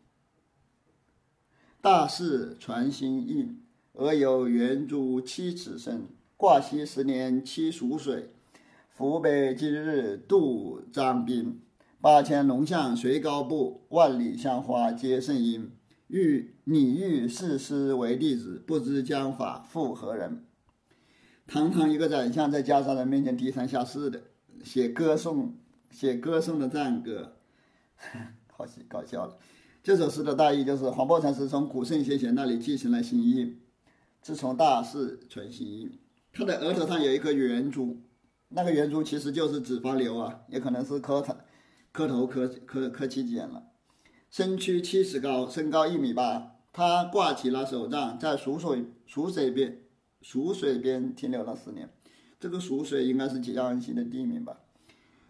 [1.80, 8.34] 大事传心印，而有圆珠七尺深，挂锡十年七蜀水。
[8.98, 11.62] 湖北今日渡张滨，
[12.02, 15.72] 八千龙象随高步，万里香花皆胜音。
[16.08, 20.44] 欲你欲世师为弟子，不知将法复何人？
[21.50, 24.22] 堂堂一个宰相，在家上人面前低三下四的
[24.64, 25.56] 写歌颂，
[25.90, 27.38] 写歌颂的赞歌，
[28.54, 29.36] 好搞笑了。
[29.82, 33.58] 这首诗的大意就是：黄渤禅师从古圣先贤那里继承了心意，
[34.22, 36.00] 自从大事传心意。
[36.32, 37.98] 他的额头上有一颗圆珠，
[38.50, 41.36] 那个圆珠其实就是脂肪瘤啊，也可能是磕头
[41.92, 43.64] 磕头磕磕磕起茧了。
[44.30, 46.58] 身躯七尺高，身高一米八。
[46.72, 49.80] 他挂起了手杖，在蜀水蜀水边
[50.22, 51.90] 蜀水边停留了四年。
[52.40, 54.62] 这个蜀水应该是江西的地名吧？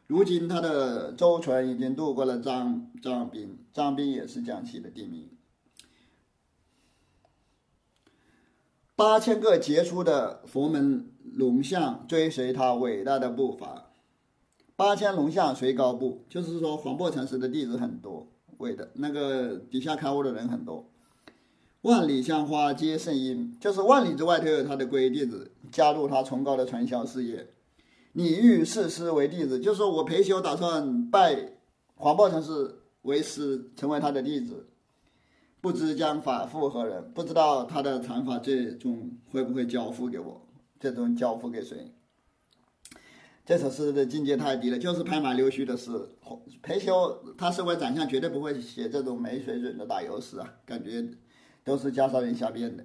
[0.07, 5.29] 如今他的舟船已经渡过了张张滨，张滨也是江西的地名。
[8.95, 13.91] 八千个杰出的佛门龙象追随他伟大的步伐。
[14.75, 20.89] 八千龙象随高步，就是说黄檗禅师的弟子很多，伟的那个底下开悟的人很多。
[21.83, 27.47] 万里香花皆圣音，就是万里之外都有他的皈弟子加入他崇高的传销事业。
[28.11, 31.53] 你欲视师为弟子，就是说我裴修打算拜
[31.95, 34.67] 黄檗禅师为师，成为他的弟子。
[35.61, 37.11] 不知将法付何人？
[37.13, 40.41] 不知道他的禅法最终会不会交付给我？
[40.81, 41.93] 最终交付给谁？
[43.45, 45.91] 这首诗的境界太低了，就是拍马溜须的诗。
[46.61, 51.07] 裴修他身为长相，绝对不会写这种没水准的打油诗啊，感觉。
[51.69, 52.83] 都是家少人瞎编的。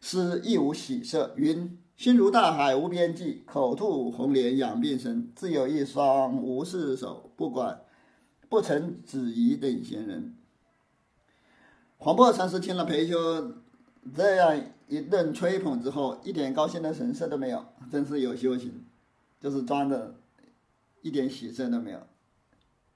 [0.00, 5.32] 诗亦无喜色，云：心如大海无边际，口吐红莲养病身。
[5.34, 7.80] 自有一双无事手，不管
[8.48, 10.36] 不成子怡等闲人。
[11.96, 13.54] 黄檗禅师听了裴修
[14.14, 18.84] 这样一顿吹捧之后，一点高兴的神色都没有，真是有修行，
[19.40, 20.14] 就是装的，
[21.02, 22.06] 一点喜色都没有，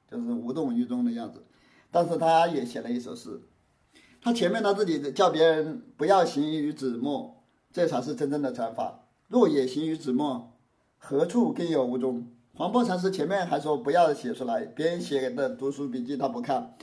[0.09, 1.45] 就是无动于衷的样子。
[1.91, 3.41] 但是他也写了一首诗。
[4.21, 9.01] 他前面他自己叫别人不要行于子墨，这才是真正的禅法。
[9.29, 10.53] 若也行于子墨，
[10.99, 12.27] 何处更有无踪？
[12.55, 16.75] 黄檗禅师前面还说不要写出来，别人写的读书笔记他不看。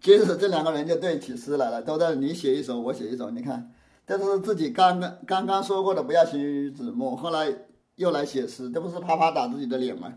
[0.00, 3.30] 接着这两个人就对起诗来了，都在你写一首，我写一首。
[3.30, 3.72] 你看，
[4.06, 7.52] 这是自己刚刚刚刚说过的不要行于子墨，后来
[7.96, 10.12] 又来写诗，这不是啪啪打自己的脸吗？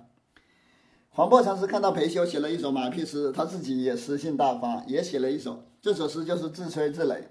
[1.09, 5.63] 黄檗禅师看到裴修写了一首马屁诗，他自己也诗性大发，也写了一首。
[5.87, 7.21] 这首诗就是自吹自擂，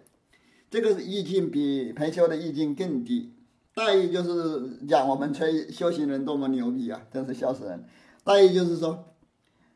[0.71, 3.35] 这个意境比裴修的意境更低。
[3.75, 7.85] 大意就是讲我们吹修行人多么牛逼啊，真是笑死人。
[8.25, 9.13] 大意就是说，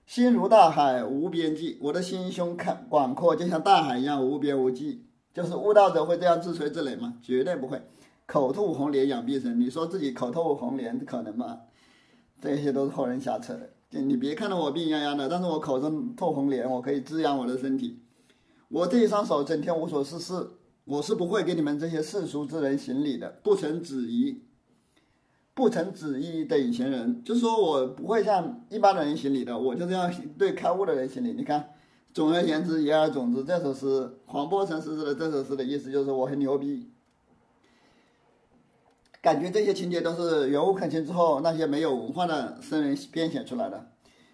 [0.07, 5.05] 心如大海无边际，我的心胸看广阔，就像大海一样无边无际。
[5.35, 7.19] 就是悟道者会这样自吹自擂吗？
[7.23, 7.83] 绝对不会。
[8.25, 11.59] 口吐红莲养病身，你说自己口吐红莲可能吗？
[12.41, 13.69] 这些都是后人瞎扯的。
[13.91, 18.01] 就你别看到我病殃殃的，但是我口中吐红莲，我可以滋养我的身体。
[18.71, 20.51] 我这一双手整天无所事事，
[20.85, 24.43] 我是不会给你们这些世俗之人行礼的，不成子仪，
[25.55, 31.33] 不成子仪等闲人，就是说我不会向一般的人行礼的，我就是要对开悟的人行礼。
[31.33, 31.71] 你看，
[32.15, 36.89] 总而言之，言而总之，这首诗黄檗禅师的这首诗的意思就是我很牛逼。
[39.21, 43.91] 感觉这些情节都是圆悟克勤之后那些没有文化的僧人编写出来的。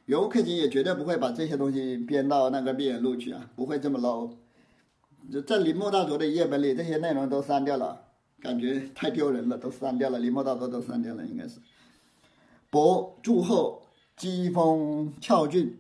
[0.07, 4.31] 游客金也绝对不会把这些东西编到那个毕业录去啊，不会这么 low。
[5.45, 8.03] 在林默大佐的页本里，这些内容都删掉了，
[8.41, 10.21] 感觉太丢人了，都删掉了。
[10.21, 11.59] 林默大佐都删掉了，应该是。
[12.71, 13.83] 博住后
[14.17, 15.77] 机锋峭峻，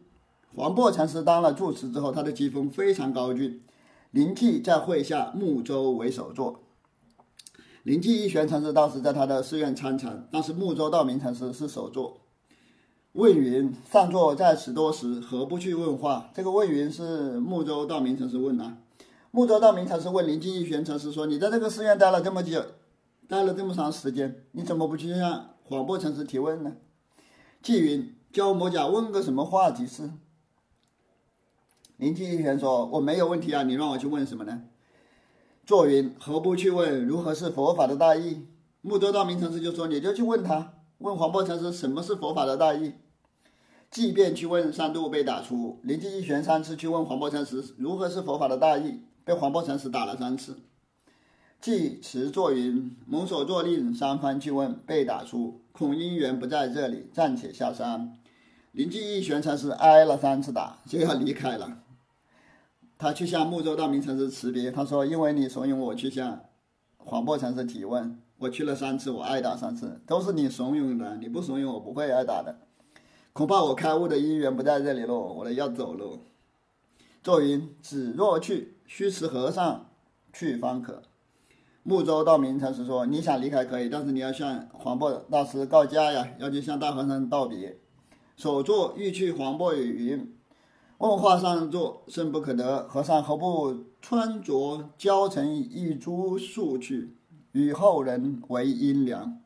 [0.57, 3.62] 黄檗禅师当了住持之后，他的机锋非常高峻。
[4.11, 6.62] 灵寂在会下木舟为首座，
[7.85, 12.19] 灵寂一玄禅师当时在他的寺院参禅，当时木舟道明禅师是首座。
[13.16, 16.29] 问云：上座在此多时，何不去问话？
[16.35, 18.76] 这个问云是睦州道明禅师问啊。
[19.31, 22.62] 睦州道明禅师问灵寂一玄禅师说：“你在这个寺院待了这么久，
[23.26, 26.74] 待了这么长时间，你怎么不去向黄檗禅师提问呢？”
[27.64, 30.11] 寂云：“教魔甲问个什么话题是？”
[31.96, 34.64] 灵寂一玄说：“我没有问题啊，你让我去问什么呢？”
[35.64, 38.46] 坐云：“何不去问如何是佛法的大义？”
[38.83, 42.92] 木舟道明禅师就说：“你就去问他，问黄檗禅师什么是佛法的大义。”
[43.90, 50.59] 即便去问三度被打出，灵寂一玄三次去问黄檗禅师如何是佛法的大义，被黄檗禅师打了三次。
[51.59, 58.18] 即持坐云，蒙所作令三番去问，被打出，恐因缘不在这里，暂且下山。
[58.72, 61.79] 灵寂一玄禅师挨了三次打，就要离开了。
[62.99, 66.40] 他去向木州道明禅师辞别，他说：“因为你怂恿我去向
[66.99, 72.59] 黄檗禅师提问，我去了三次，我挨打三次，都是你怂恿的，你不怂恿我不会挨打的。”
[73.37, 76.20] 恐怕我开悟的因缘不在这里喽，我得要走喽。
[77.22, 79.90] 坐云：子若去，须持和尚
[80.33, 81.03] 去方可。
[81.83, 87.77] 木舟道明禅师说：“你想离开可以，但是你要向黄檗大师告假呀，要去向大和尚道别。”
[88.38, 90.35] 所作欲去黄檗云
[90.96, 92.88] ：“问话上座，甚不可得。
[92.88, 97.14] 和尚何不穿着交成一株树去？”
[97.53, 99.42] 与后人为阴凉。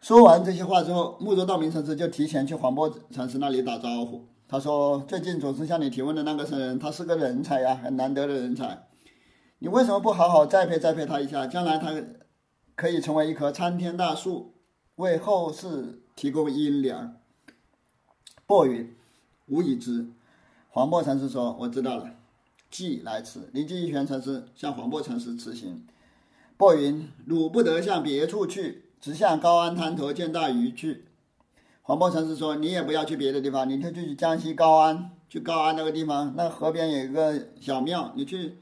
[0.00, 4.26] 说完这些话之后，木州道明禅师就提前去黄檗禅师那里打招呼。
[4.48, 8.86] 他说：“最近总是向你提问的那个僧人，他是个人才呀，很难得的人才。
[9.58, 11.46] 你为什么不好好栽培栽培他一下？
[11.46, 11.94] 将来他
[12.74, 14.54] 可以成为一棵参天大树，
[14.96, 17.16] 为后世提供阴凉。”
[18.46, 18.96] 薄云
[19.48, 20.08] ：“吾已知。”
[20.70, 22.10] 黄檗禅师说：“我知道了。”
[22.70, 25.86] 即来迟，灵济一玄禅师向黄檗禅师辞行。
[26.56, 31.06] 薄云：“汝不得向别处去。”直向高安滩头见大鱼去。
[31.82, 38.58] 黄檗禅师说：“你也不要去别的地方，你就去江西高安，去高安那个地方，那河边有一个小庙，你去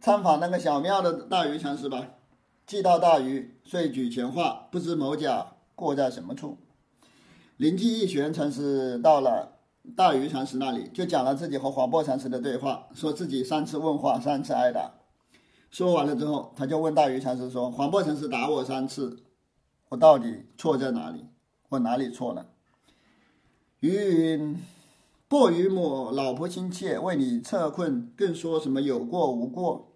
[0.00, 2.08] 参访那个小庙的大鱼禅师吧。”
[2.66, 6.58] 既到大鱼，遂举前话，不知某甲过在什么处。
[7.56, 9.58] 灵机一玄禅师到了
[9.96, 14.92] 大鱼禅师那里，就讲了自己和黄檗禅师的对话，说自己三次问话，三次挨打。
[15.70, 19.16] 说完了之后，他就问大鱼禅师说：“黄檗禅师打我三次。”
[19.90, 21.24] 我到底错在哪里？
[21.70, 22.50] 我哪里错了？
[23.80, 24.62] 余云：
[25.28, 29.92] 薄于母老婆心切，为你测困，更说什么有过无过？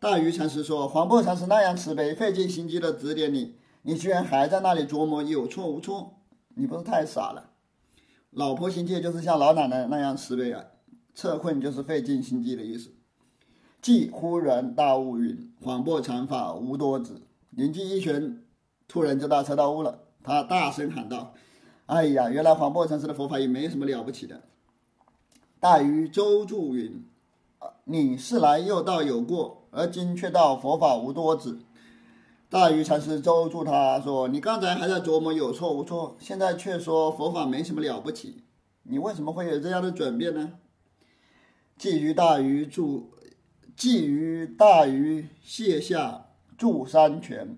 [0.00, 6.18] 大鱼禅师说：黄檗禅师那样慈悲，费尽心机的指点你，你居然还在那里琢磨有错无错？
[6.54, 7.50] 你不是太傻了？
[8.30, 10.64] 老婆心切就是像老奶奶那样慈悲啊，
[11.14, 12.94] 测困就是费尽心机的意思。
[13.80, 18.42] 即忽然大悟云：黄檗禅法无多子，灵机一玄。
[18.90, 21.32] 突然就大彻大悟了，他大声喊道
[21.86, 24.42] ：“哎呀，原来黄檗禅师的佛法也没什么了不起的。”
[25.60, 27.06] 大禹周住云
[27.86, 31.60] ：“你是来又道有过，而今却道佛法无多子。”
[32.50, 38.42] 大禹禅师周住他说：“你刚才还在琢磨有错无错，现在却说佛法没什么了不起，
[38.82, 40.54] 你为什么会有这样的转变呢？”
[41.78, 43.12] 寄于大禹住，
[43.76, 46.26] 寄于大禹卸下
[46.58, 47.56] 住山泉。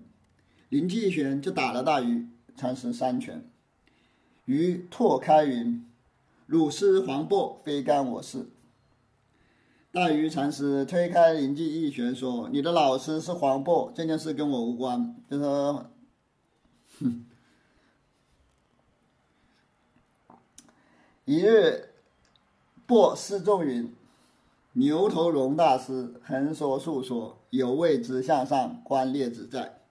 [0.73, 3.47] 灵济玄就打了大鱼禅师三拳，
[4.45, 5.87] 鱼拓开云
[6.47, 8.49] ：“汝师黄渤，非干我事。”
[9.93, 15.91] 大鱼禅师推开灵济一玄说：“你的老师是黄渤，这件事跟我无关。”就说
[16.97, 17.23] ：“哼。”
[21.25, 21.89] 一日，
[22.87, 23.93] 播示众云
[24.73, 29.81] ：“牛头龙大师横说竖说，有位之向上观列子在。”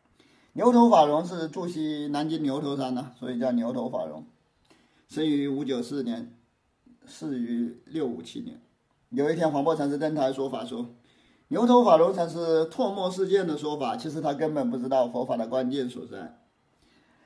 [0.54, 4.26] 牛头法融是住西南京牛头山的，所以叫牛头法融。
[5.08, 6.34] 生于五九四年，
[7.06, 8.60] 逝于六五七年。
[9.08, 10.86] 有一天，黄檗禅师登台说法，说
[11.48, 16.38] 牛头法融禅师唾沫事件的说法，其实他根本不知道佛法的关键所在。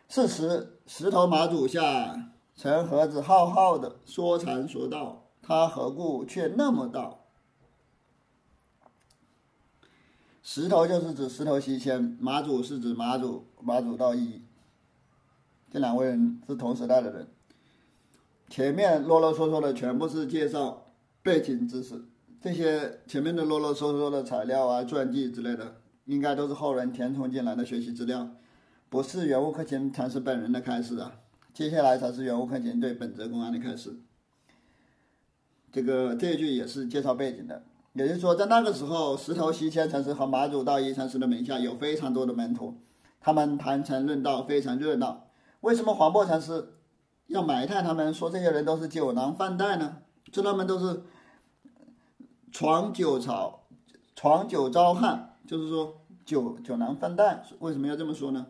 [0.09, 7.26] 是时，石头马祖下陈盒子浩浩的说禅说道，他何故却那么道？
[10.49, 14.41] 石头就是指石头西迁，马祖是指马祖马祖道一，
[15.73, 17.27] 这两位人是同时代的人。
[18.49, 20.87] 前面啰啰嗦嗦的全部是介绍
[21.21, 22.01] 背景知识，
[22.41, 28.31] 这些前面的啰啰嗦嗦的材料啊、传记之类的，应该都是后人填充进来的学习资料，
[28.89, 31.13] 不是原物克勤禅师本人的开始啊。
[31.53, 33.97] 接下来才是原物克勤对本泽公安的开始。
[35.73, 37.65] 这个这一句也是介绍背景的。
[37.97, 42.75] 也就是说，在那个时候，石头西迁禅师和马祖道一禅师的门下有非常多的门徒，
[43.23, 45.29] 他们谈禅论道非常热闹。
[45.63, 46.75] 为什么黄檗禅师
[47.29, 50.03] 要埋汰他们，说这些人都是酒囊饭袋呢？
[50.31, 51.05] 说他们都是
[52.53, 53.63] 闯酒槽、
[54.15, 57.43] 闯酒招汉，就是说酒酒囊饭袋。
[57.61, 58.49] 为什么要这么说呢？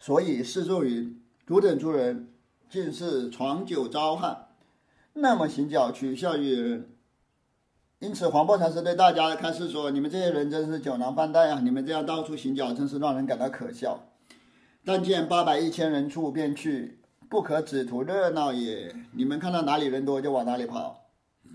[0.00, 2.32] 所以示众云：汝等诸人
[2.70, 4.48] 尽是闯酒招汉，
[5.12, 6.92] 那么行脚取笑于人。
[7.98, 11.60] 因此，黄檗禅师对大家开示说：“你们这些人真是酒囊饭袋啊！
[11.62, 13.98] 你们这样到处行脚，真是让人感到可笑。
[14.84, 18.94] 但见八百一千人处便去，不可只图热闹也。
[19.12, 21.06] 你们看到哪里人多就往哪里跑，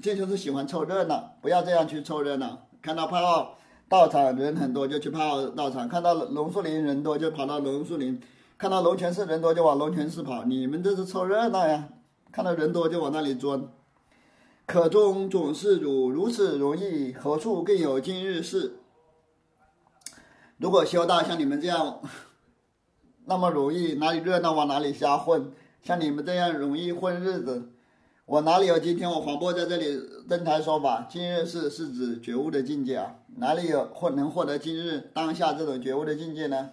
[0.01, 1.35] 这就是喜欢凑热闹。
[1.41, 2.67] 不要这样去凑热闹。
[2.81, 3.55] 看到泡
[3.87, 8.19] 道场人很多就去泡道场，看到龙树林人多就跑到龙树林，
[8.57, 10.43] 看到龙泉寺人多就往龙泉寺跑。
[10.45, 11.89] 你们这是凑热闹呀！
[12.31, 13.63] 看到人多就往那里钻。”
[14.71, 18.77] 可中总是如如此容易，何处更有今日事？
[20.55, 21.99] 如果修道像你们这样
[23.27, 25.51] 那么容易，哪里热闹往哪里瞎混？
[25.83, 27.73] 像你们这样容易混日子，
[28.25, 29.99] 我哪里有今天我黄渤在这里
[30.29, 31.05] 登台说法？
[31.09, 36.69] 今日事是指觉悟的境界啊，哪里有获能获得今日当下这种觉悟的境界呢？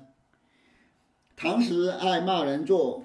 [1.34, 3.03] 唐时爱骂人坐，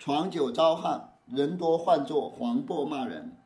[0.00, 3.36] 床酒招汉，人多唤作黄渤骂人。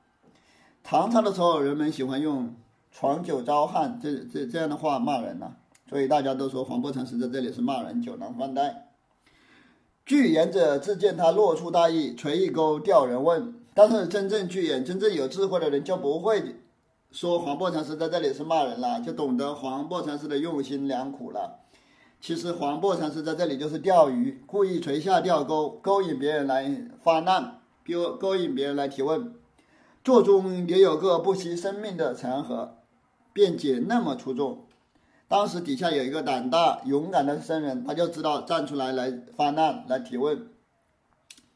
[0.88, 2.54] 唐朝的时候，人们喜欢用
[2.92, 5.56] “闯酒招汉”这这这样的话骂人呐。
[5.90, 8.86] 所以大家都说黄檗禅师在这里是骂人酒囊饭袋。
[10.04, 13.52] 具言者自见他落出大意，垂一钩钓人问。
[13.74, 16.54] 但是真正具言、真正有智慧的人就不会
[17.10, 21.64] 说黄檗禅师在这里是骂人了，就懂得黄檗禅师的用心良苦了。
[22.20, 29.34] 其实黄檗禅师在这里就是钓鱼，故意垂下钓钩，勾引别人来发难，如勾引别人来提问。
[30.06, 32.76] 座中也有个不惜生命的禅和，
[33.32, 34.64] 辩解那么出众。
[35.26, 40.46] 当时底下有一个胆大勇敢的僧人，他就知道站出来来发难来提问。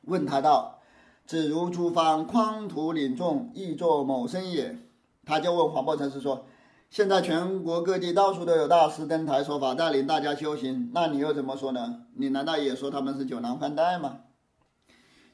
[0.02, 0.80] 问他道。
[1.24, 4.76] 子如诸方匡土领众，亦作某僧也。
[5.24, 6.44] 他就问黄檗禅师说
[6.90, 12.00] ：“现在全国各地到处都有大师登台说法，带领大家修行，那你又怎么说呢？
[12.16, 14.22] 你难道也说他们是酒囊饭袋吗？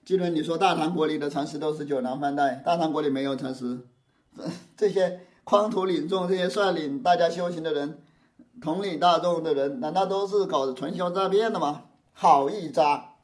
[0.07, 3.81] 既然你说大唐国里的禅师都是酒囊饭袋，大唐国里没有禅师，
[4.77, 7.99] 这些匡土领众、这些率领大家修行的人、
[8.63, 11.87] 统领大众的人，难道都是搞传销诈骗的吗？
[12.13, 13.15] 好一扎！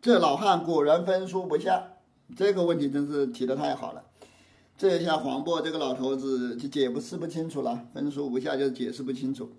[0.00, 1.88] 这老汉果然分数不下。”
[2.34, 4.02] 这个问题真是提的太好了，
[4.78, 9.50] 这一下黄渤这个老头子就解不释不清楚了，分数不下就解释不清楚。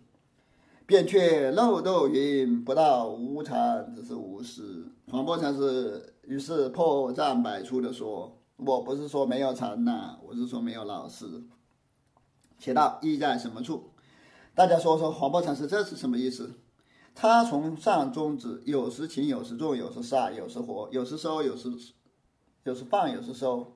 [0.87, 4.63] 便却漏斗云不到无常，只是无事。
[5.09, 11.25] 黄渤禅师于是破绽百出的说：“我不是说没有禅呐，我是说没有老师。”
[12.59, 13.89] 且道意在什么处？
[14.53, 16.59] 大家说说黄渤禅师这是什么意思？
[17.15, 21.69] 他从上中止，有时轻，有时重，有时杀，有时活，有时收，有时。
[22.63, 23.75] 有时放，有时收。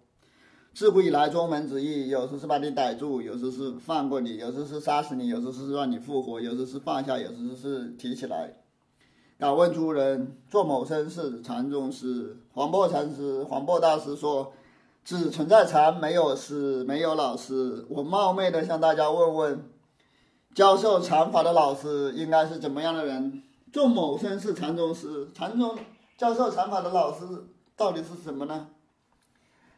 [0.74, 8.54] 自古以来，宗门旨意，有时是把你逮住，有时是放过你，有时是杀死你，有时是让你复活，有时是放下，有时是提起来。
[9.38, 12.38] 敢问诸人，做某生是禅宗师？
[12.54, 14.54] 黄檗禅师、黄檗大师说
[15.04, 19.70] ：“只存在禅，没有师，没有老师。”我冒昧的向大家问问，
[20.54, 23.44] 教授禅法的老师应该是怎么样的人？
[23.74, 25.78] 做某生是禅宗师，禅宗
[26.18, 27.26] 教授禅法的老师
[27.76, 28.70] 到底是什么呢？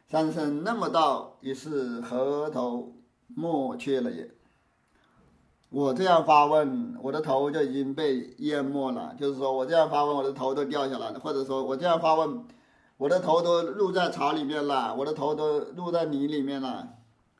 [0.08, 2.92] 三生那么道，已是河头
[3.26, 4.30] 莫缺了也。
[5.70, 9.14] 我这样发问，我的头就已经被淹没了。
[9.18, 12.44] 就是说我这样发问，我的头都掉下来了；或者说我这样发问，
[12.96, 16.94] 我的头都入在草里面了，我的头都入在泥里面了。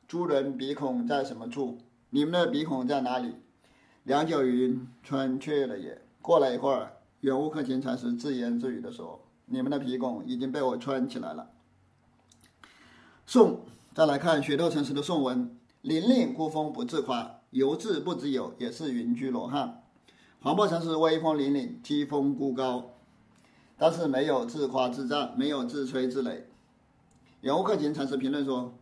[0.06, 1.78] 诸人鼻孔在什么处？
[2.10, 3.34] 你们的鼻孔在哪里？
[4.04, 6.02] 良久云穿却了也。
[6.20, 11.48] 过了一会儿，远悟克勤禅师自言自语的说：“你们的鼻孔已经被我穿起来了。”
[13.26, 13.60] 宋，
[13.94, 19.82] 再来看雪窦禅师的宋文：凛凛孤峰不自夸，犹自不知有，也是云居罗汉。
[20.40, 22.90] 黄檗禅师威风凛凛，击风孤高，
[23.76, 26.42] 但是没有自夸自赞，没有自吹自擂。
[27.40, 28.74] 永悟克勤禅师评论说：“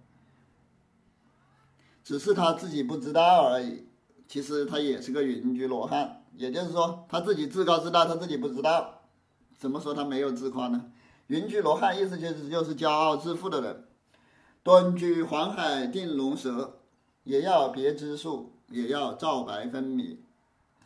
[2.03, 3.87] 只是他自己不知道而已，
[4.27, 6.25] 其实他也是个云居罗汉。
[6.37, 9.03] 也就是说，他自己自高自大，他自己不知道。
[9.57, 10.91] 怎么说他没有自夸呢？
[11.29, 13.85] 云居罗汉意思就是就是骄傲自负的人。”
[14.62, 16.81] 端居黄海定龙蛇，
[17.23, 20.19] 也要别之术，也要照白分明。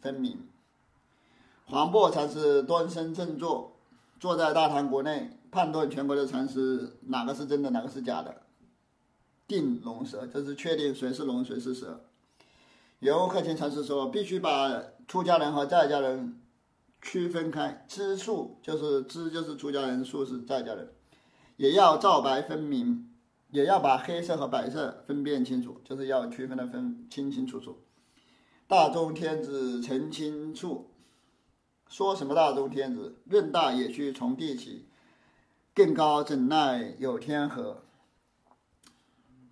[0.00, 0.48] 分明。
[1.66, 3.76] 黄檗禅师端身正坐，
[4.18, 8.42] 坐在大唐国内，判断全国的禅师哪个是真的，哪个是假的。
[9.46, 12.00] 定龙蛇，这是确定谁是龙，谁是蛇。
[13.00, 16.40] 有克勤禅师说，必须把出家人和在家人
[17.02, 20.88] 区分开，知数就是知就是出家人，数是在家人，
[21.56, 23.09] 也要照白分明。
[23.50, 27.78] 也要把黑色和白色分辨清楚，就是要区分的分清清楚楚。
[28.66, 30.90] 大中天子澄清处，
[31.88, 33.16] 说什么大中天子？
[33.24, 34.86] 任大也须从地起，
[35.74, 37.82] 更高怎奈有天河？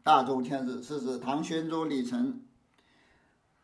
[0.05, 2.43] 大中天子是指唐玄宗李成，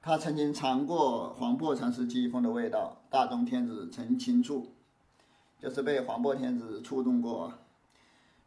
[0.02, 3.02] 他曾经尝过黄檗禅师机锋的味道。
[3.08, 4.74] 大中天子澄清处，
[5.60, 7.52] 就是被黄檗天子触动过。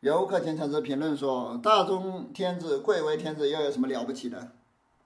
[0.02, 4.52] 游客经常是评论说：“大中天子贵为天子，又有什么了不起的？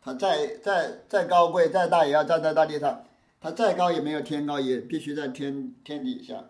[0.01, 3.05] 他再再再高贵再大，也要站在大地上；
[3.39, 6.43] 他再高也没有天高，也必须在天天底下。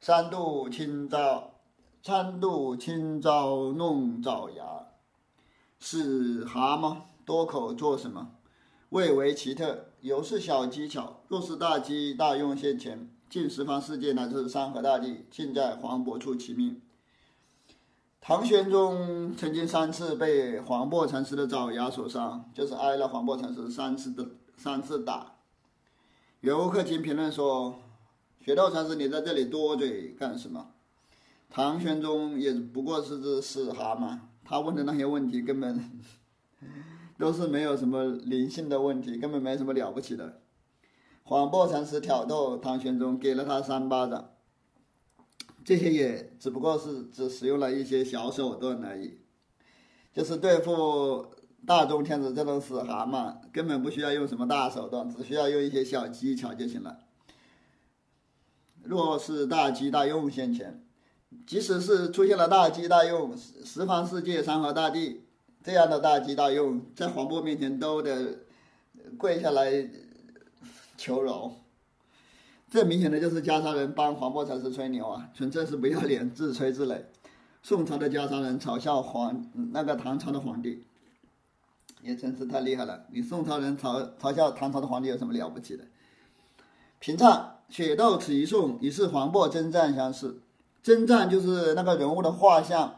[0.00, 1.50] 三度清朝，
[2.02, 4.64] 三度清朝弄爪牙，
[5.78, 6.96] 是蛤蟆
[7.26, 8.30] 多口做什么？
[8.88, 11.20] 未为奇特，有是小技巧。
[11.28, 16.80] 若是大机大用现前，尽十方世界乃至山河大地，尽在黄渤处其命。”
[18.20, 25.36] 唐玄宗曾经三次被黄檗禅师的爪牙所伤，就是挨了黄檗禅师三次的三次打。
[26.40, 27.78] 袁悟克勤评论说
[28.44, 30.72] ：“雪道禅师，你在这里多嘴干什么？”
[31.48, 35.98] 唐玄宗也不过是只死蛤蟆，他问的那些问题根本
[37.18, 40.42] 都是没有什么灵性的问题，根本没什么了不起的。
[41.22, 44.28] 黄檗禅师挑逗唐玄宗，给了他三巴掌。
[45.68, 49.18] 这些也只不过是只使用了一些小手段而已，
[50.14, 51.26] 就是对付
[51.66, 57.00] 大中天子这种死蛤蟆，根本不需要用什么大手段，只需要用一些小技巧就行了。
[58.82, 60.82] 若是大机大用现前，
[61.46, 65.26] 即使是出现了大机大用，十方世界、山河大地
[65.62, 68.38] 这样的大机大用，在黄渤面前都得
[69.18, 69.86] 跪下来
[70.96, 71.52] 求饶。
[72.70, 77.02] 这明显的就是袈裟人帮黄渤禅师吹牛啊，纯粹是不要脸、自吹自擂。
[77.62, 80.84] 宋朝的袈裟人嘲笑皇那个唐朝的皇帝，
[82.02, 83.06] 也真是太厉害了。
[83.10, 85.84] 你宋朝人嘲嘲笑唐朝的皇帝有什么了不起的？
[86.98, 90.42] 平唱雪窦此一颂，已是黄渤征赞相似。
[90.82, 92.96] 征赞就是那个人物的画像，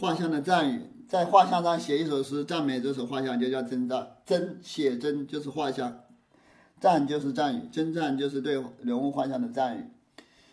[0.00, 4.16] 画像的赞语，在画像上写一首诗赞美这首画像，就叫征赞。
[4.24, 6.00] 征写真就是画像。
[6.80, 9.84] 赞就是赞语，真赞就是对人物画像的赞语。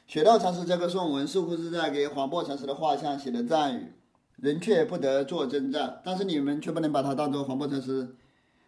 [0.08, 3.94] 雪道禅师这个颂文似乎是在给黄檗禅师的画像写的赞语，
[4.38, 6.02] 人却不得做真赞。
[6.04, 8.16] 但是你们却不能把它当做黄檗禅师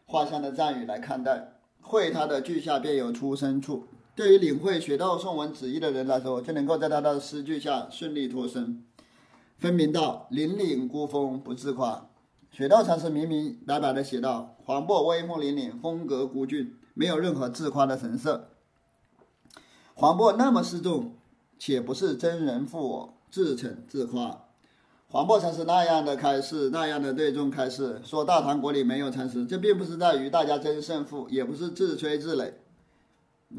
[0.06, 3.86] 画像的赞语来看待，会他的句下便有出生处。
[4.16, 8.84] 对于领会雪道颂文旨意的人来说，就能够在他的诗句下顺利脱身。
[9.58, 12.08] 分明道：凛凛孤峰不自夸。
[12.52, 16.74] 雪道禅师明明白白的写道：黄檗威风凛凛，风格孤峻。
[16.96, 18.50] 没有任何自夸的神色。
[19.94, 21.14] 黄渤那么示众，
[21.60, 24.42] 且不是真人负我，自逞自夸。
[25.08, 32.54] 黄渤禅师那样的开示，那样的对众开示，说大唐国里没有禅师，这并不是在于大家争胜负，也不是自吹自擂。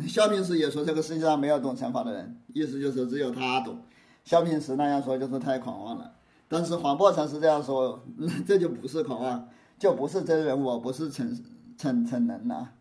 [0.07, 3.79] 萧平时也说这个世界上没有懂禅法的人，意思就是只有他懂。
[4.25, 6.13] 萧平时那样说就是太狂妄了，
[6.49, 8.03] 但是黄渤禅师这样说，
[8.47, 11.43] 这就不是狂妄，就不是真人我，不是逞
[11.79, 12.73] 逞逞能了。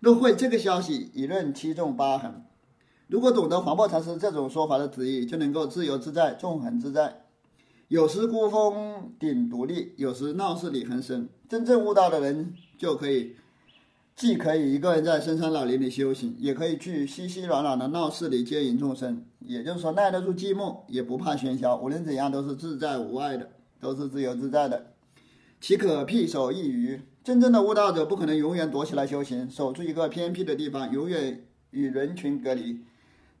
[0.00, 2.44] 若会这个消息，一论七纵八横。
[3.08, 7.24] 如果懂得黄檗禅师这种说法的旨意，就能够自由自在、纵横自在。
[7.88, 11.28] 有时孤峰顶独立，有时闹市里横生。
[11.48, 13.34] 真正悟道的人，就可以
[14.14, 19.24] 既可以一个人在深山老林里修行，也可以去熙熙攘攘的闹市里接引众生。
[19.40, 21.76] 也就是说，耐得住寂寞，也不怕喧嚣。
[21.76, 24.92] 无论怎样，都是自在无碍的，都是自由自在的。
[25.60, 27.00] 岂可辟手一隅？
[27.24, 32.80] 真正的悟道者不可能永远躲起来修行，守住一个偏僻的地方，永远与人群隔离，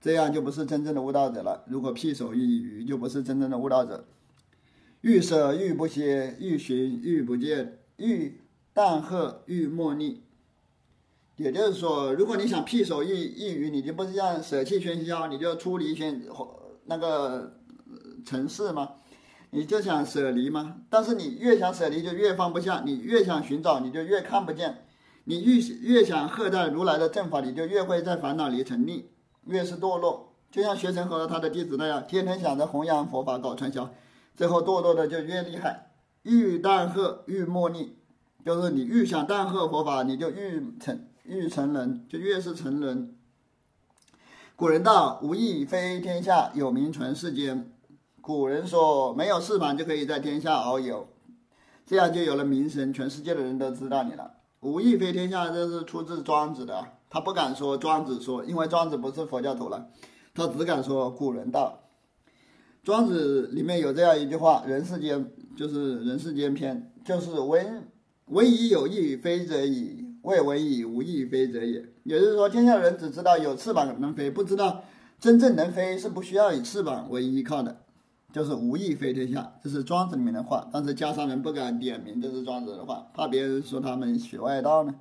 [0.00, 1.64] 这样就不是真正的悟道者了。
[1.68, 4.04] 如果僻守一隅，就不是真正的悟道者。
[5.00, 8.40] 欲舍欲不歇，欲寻欲不见，欲
[8.74, 10.22] 淡赫欲莫逆。
[11.36, 16.20] 也就是说，如果你想僻守一一隅，你就不是要舍弃喧嚣，你就出离喧
[16.86, 17.56] 那个
[18.26, 18.90] 城市吗？
[19.50, 20.76] 你就想舍离吗？
[20.90, 24.72] 但是你越想舍离，就越放不下；你越想寻找，你就越看不见；
[25.24, 29.04] 你越越想喝在如来的正法你，就越会在烦恼里沉溺，
[29.46, 30.34] 越是堕落。
[30.50, 33.90] 就像学成和他的弟子那样，天天想着弘扬佛法、搞传销，
[34.34, 35.90] 最后堕落的就越厉害。
[36.22, 37.96] 欲淡喝欲莫逆，
[38.44, 43.14] 就是你愈想淡喝佛法，你就愈成愈成人，就越是成人。
[44.56, 47.70] 古人道：“无义非天下，有名传世间。”
[48.28, 51.08] 古人说，没有翅膀就可以在天下遨游，
[51.86, 54.30] 这样就有了名声，全世界的人都知道你了。
[54.60, 59.88] 无翼飞天下，这是出自庄子的，他不敢说，庄子说，因为庄子不是佛教徒了，
[60.34, 61.84] 他只敢说古人道。
[62.84, 67.88] 庄子里面有这样一句话：“人世间就是人世间篇，就是闻
[68.26, 74.82] 闻以有翼飞则已；未闻以无翼飞则也。”也就是说，天下人只知道有翅膀能飞，不知道
[75.18, 77.84] 真正能飞是不需要以翅膀为依靠的。
[78.32, 84.94] 就是无意非天下，这是庄子里面的话，但是家商人不敢点名这是庄子的话，怕别人说他们学外道呢。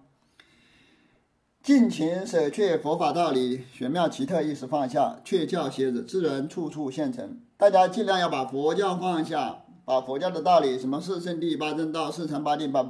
[1.62, 7.42] 尽情舍却佛法道理，玄妙奇特，意识放下，却教蝎子，自然处处现成。
[7.58, 12.90] 大家尽量要把佛教放下，把佛教的道理，什么四圣地、八正道、四禅八定，把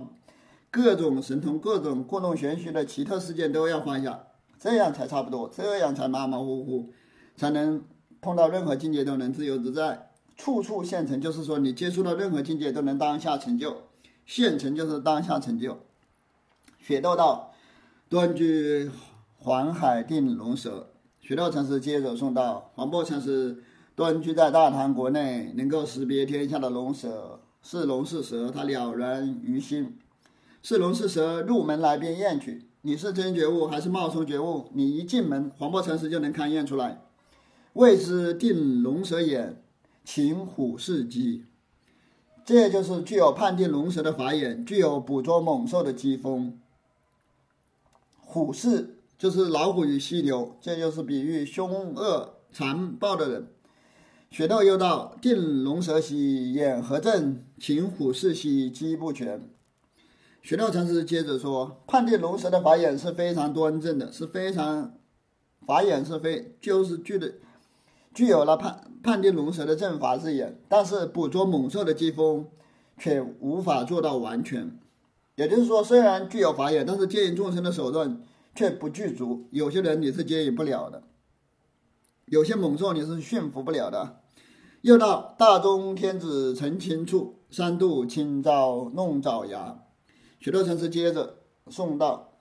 [0.70, 4.28] 各种神通、各种故弄玄虚的奇特事件都要放下，
[4.60, 6.94] 这样才差不多，这样才马马虎虎，
[7.36, 7.84] 才能
[8.22, 10.07] 碰到任何境界都能自由自在。
[10.38, 13.76] 处处现成，就是说你接触到任何境界都能当下成就，
[14.26, 15.80] 现成就是当下成就。
[16.80, 17.54] 雪窦道，
[18.08, 18.90] 端居
[19.40, 20.92] 黄海定龙蛇。
[21.20, 23.62] 雪窦禅师接着送道：黄檗禅师
[23.96, 29.98] 端居在大唐国内，能够识别天下的龙蛇，是龙是蛇，他了然于心。
[30.64, 32.70] 是龙是蛇，入门来便验取。
[32.84, 34.70] 你是真觉悟还是冒充觉悟？
[34.74, 37.02] 你一进门，黄檗禅师就能勘验出来。
[37.74, 39.64] 未知定龙蛇眼。
[40.08, 41.44] 擒虎视机，
[42.46, 46.58] 这就是具有判定龙蛇的法眼，具有捕捉猛兽的机锋。
[48.16, 53.48] 虎视就是老虎与犀牛，这就是比喻凶恶残暴的人。
[54.32, 59.50] 雪道又道：“定龙蛇兮，眼何正；擒虎视兮，机不全。”
[60.42, 64.94] 雪道禅师接着说：“判定龙蛇的法眼是非常端正的，是非常
[65.66, 67.34] 法眼是非就是具的
[68.18, 72.48] 具有了判判定龙蛇的正法之眼，但是捕捉猛兽的机锋
[72.98, 74.80] 却无法做到完全。
[75.36, 78.20] 也就是说，虽然具有法眼，但是接引众生的手段。”
[78.58, 81.04] 却不具足，有些人你是接引不了的，
[82.26, 84.22] 有些猛兽你是驯服不了的。
[84.82, 89.78] 又到大中天子成亲处，三度清照弄爪牙。
[90.40, 91.36] 许多禅师接着
[91.68, 92.32] 送到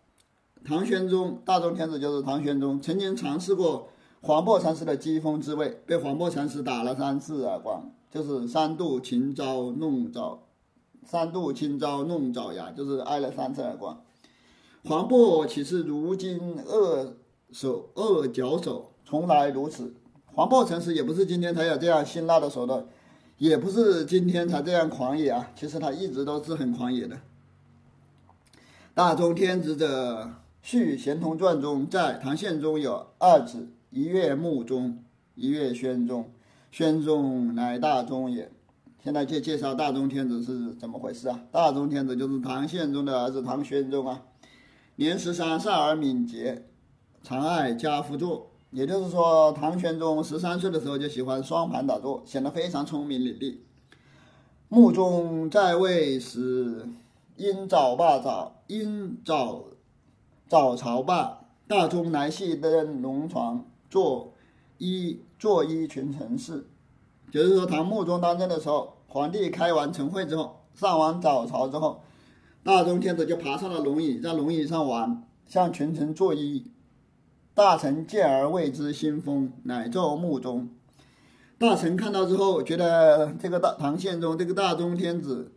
[0.64, 3.90] 唐玄宗，大中天子就是唐玄宗，曾经尝试过
[4.26, 10.40] 黄檗禅师的机锋之位，被黄檗禅师打了三次耳光，就是三度清招弄爪，
[11.04, 14.02] 三度清招弄爪牙，就是挨了三次耳光。
[14.84, 17.14] 黄渤岂是如今恶
[17.52, 19.94] 手恶脚手，从来如此。
[20.34, 22.84] 黄渤禅师也不是今天才有这样辛辣的手段，
[23.38, 25.52] 也不是今天才这样狂野啊。
[25.54, 27.16] 其实他一直都是很狂野的。
[28.92, 30.24] 大中天子者，
[30.62, 35.02] 《续贤通传》中在唐宪宗有二子，一月穆宗，
[35.34, 36.30] 一月宣宗。
[36.70, 38.50] 宣宗乃大宗也。
[39.02, 41.40] 现在介介绍大中天子是怎么回事啊？
[41.52, 44.22] 大中天子就是唐宪宗的儿子唐宣宗啊。
[44.96, 46.66] 年十三，善而敏捷，
[47.22, 48.50] 常爱家夫坐。
[48.72, 53.58] 也就是说，唐玄宗十三岁的时候就喜欢双盘打坐，显得非常聪明伶俐。
[54.68, 56.88] 穆宗在位时，
[57.36, 59.64] 因早罢早，因早
[60.48, 64.34] 早朝罢，大中来系登龙床，坐
[64.78, 66.66] 一坐一群臣事。
[67.30, 72.02] 就是说，唐穆宗当政的时候，皇帝开完晨会之后，上完早朝之后。
[72.62, 76.64] 大中天子就爬上了龙椅，在龙椅上玩，向群臣作揖。
[77.54, 80.68] 大臣见而谓之新风，乃奏穆宗。
[81.58, 85.52] 大臣看到之后，觉得这个大唐宪宗这个大中天子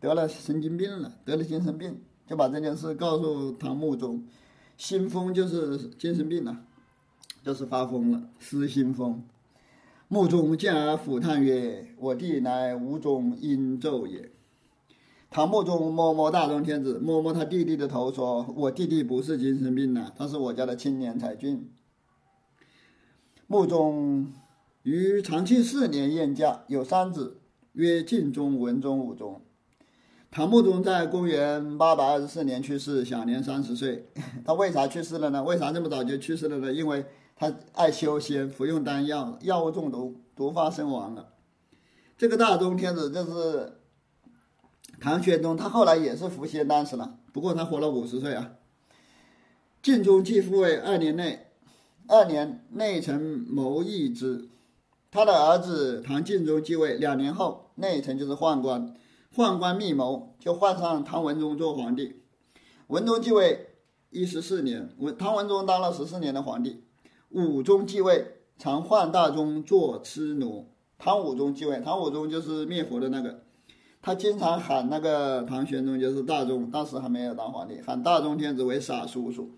[0.00, 4.24] 得了神经病了，得了精神病，就把这件事告诉唐穆宗。
[4.76, 6.56] 新风就是精神病了，
[7.42, 9.22] 就是发疯了，失心疯。
[10.08, 14.30] 穆宗见而抚叹曰：“我弟乃吴中阴咒也。”
[15.30, 21.70] 唐穆宗摸摸大中天子，摸摸他弟弟的头，说：“我弟弟不是精神病呐，他是我家的青年才俊。”
[23.46, 24.32] 穆宗
[24.82, 27.38] 于长庆四年宴驾，有三子，
[27.74, 29.40] 曰晋中、文宗、武宗。
[30.32, 34.06] 唐穆宗在公元八百二十四年去世，享年三十岁。
[34.44, 35.44] 他为啥去世了呢？
[35.44, 36.72] 为啥这么早就去世了呢？
[36.72, 37.04] 因为
[37.40, 41.32] 他爱修仙，服用丹药，药物中毒，毒发身亡了。
[42.18, 43.78] 这个大中天子就是。
[45.00, 48.52] 唐玄宗他后来也是服仙丹死了，不过他活了五十岁啊。
[49.82, 51.46] 晋中继父位二年内，
[52.06, 54.50] 二年内臣谋议之，
[55.10, 58.94] 他的儿子唐敬宗继位，两年后内臣就是宦官，
[59.34, 62.20] 宦官密谋就换上唐文宗做皇帝。
[62.88, 63.68] 文宗继位
[64.10, 66.84] 一十四年，文唐文宗当了十四年的皇帝。
[67.30, 70.66] 武宗继位，常换大宗做痴奴。
[70.98, 73.42] 唐武宗继位，唐武宗就是灭佛的那个。
[74.02, 79.50] 他经常喊那个唐玄宗，就是大宗，当时还没有当皇帝，喊大宗天子为傻叔叔。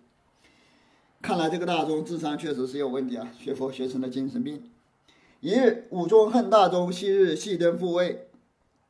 [1.22, 4.70] 看来这个大宗智商确实是有问题啊，学佛学成了精神病。
[5.40, 8.28] 一日，武宗恨大宗昔日戏登复位，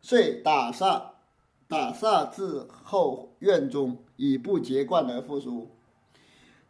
[0.00, 1.02] 遂打煞，
[1.68, 5.68] 打煞至后院中，以不结冠而复书。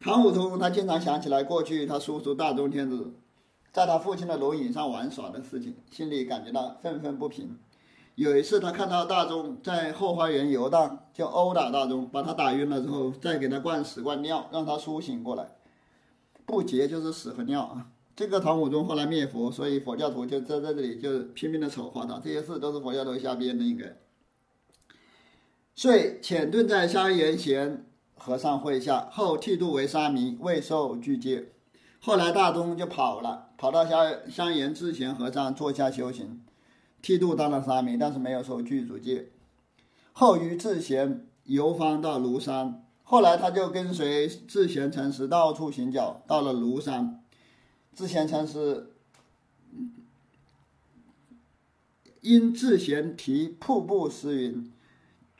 [0.02, 3.14] 唐武宗他经常想起来过去他叔叔大中天子
[3.72, 7.56] 在他父亲的龙椅上玩耍的事情，心里感觉到愤愤不平。
[8.16, 15.46] 有一次，他看到大钟在后花园游荡，就殴打大钟，把他打晕了之后，再给他灌屎灌尿，让他苏醒过来。
[16.44, 17.86] 不洁就是屎和尿啊！
[18.16, 23.96] 这个唐武宗后来灭佛，所以佛教徒就在在这里就拼命的丑化他，这些事都是佛教徒瞎编的，应该。
[25.74, 27.86] 遂遣遁在香严贤
[28.24, 31.48] 和尚会下，后剃度为沙弥，未受具戒。
[31.98, 36.40] 后来大钟就跑了，跑到香香严智贤和尚坐下修行。
[37.02, 39.30] 剃度当了沙弥，但是没有受具足戒。
[40.12, 47.20] 后于智贤游方到庐山，后来他就跟随智贤禅师到处行脚，到了庐山。
[47.92, 48.92] 智贤禅师
[52.20, 54.72] 因智贤题瀑布诗云：“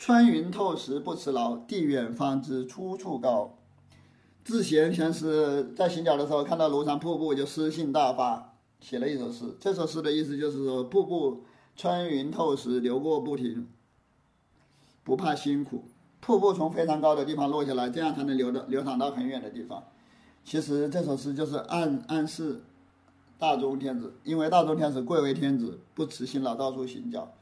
[0.02, 3.56] 穿云透石不辞劳，地远方知出处高。”
[4.44, 9.56] 智贤先师在行脚的时候看到庐山瀑布，就诗兴大发，写了一首诗。
[9.60, 11.44] 这首诗的意思就是说，瀑布。
[11.76, 13.68] 穿云透石，流过不停，
[15.04, 15.84] 不怕辛苦。
[16.20, 19.84] 瀑布从非常高的地方落下来，这样才能流的流淌到很远的地方。
[20.44, 22.60] 其实这首诗就是暗暗示
[23.38, 27.32] 大中天子，因为大中天子贵为天子，不辞辛劳到处行脚，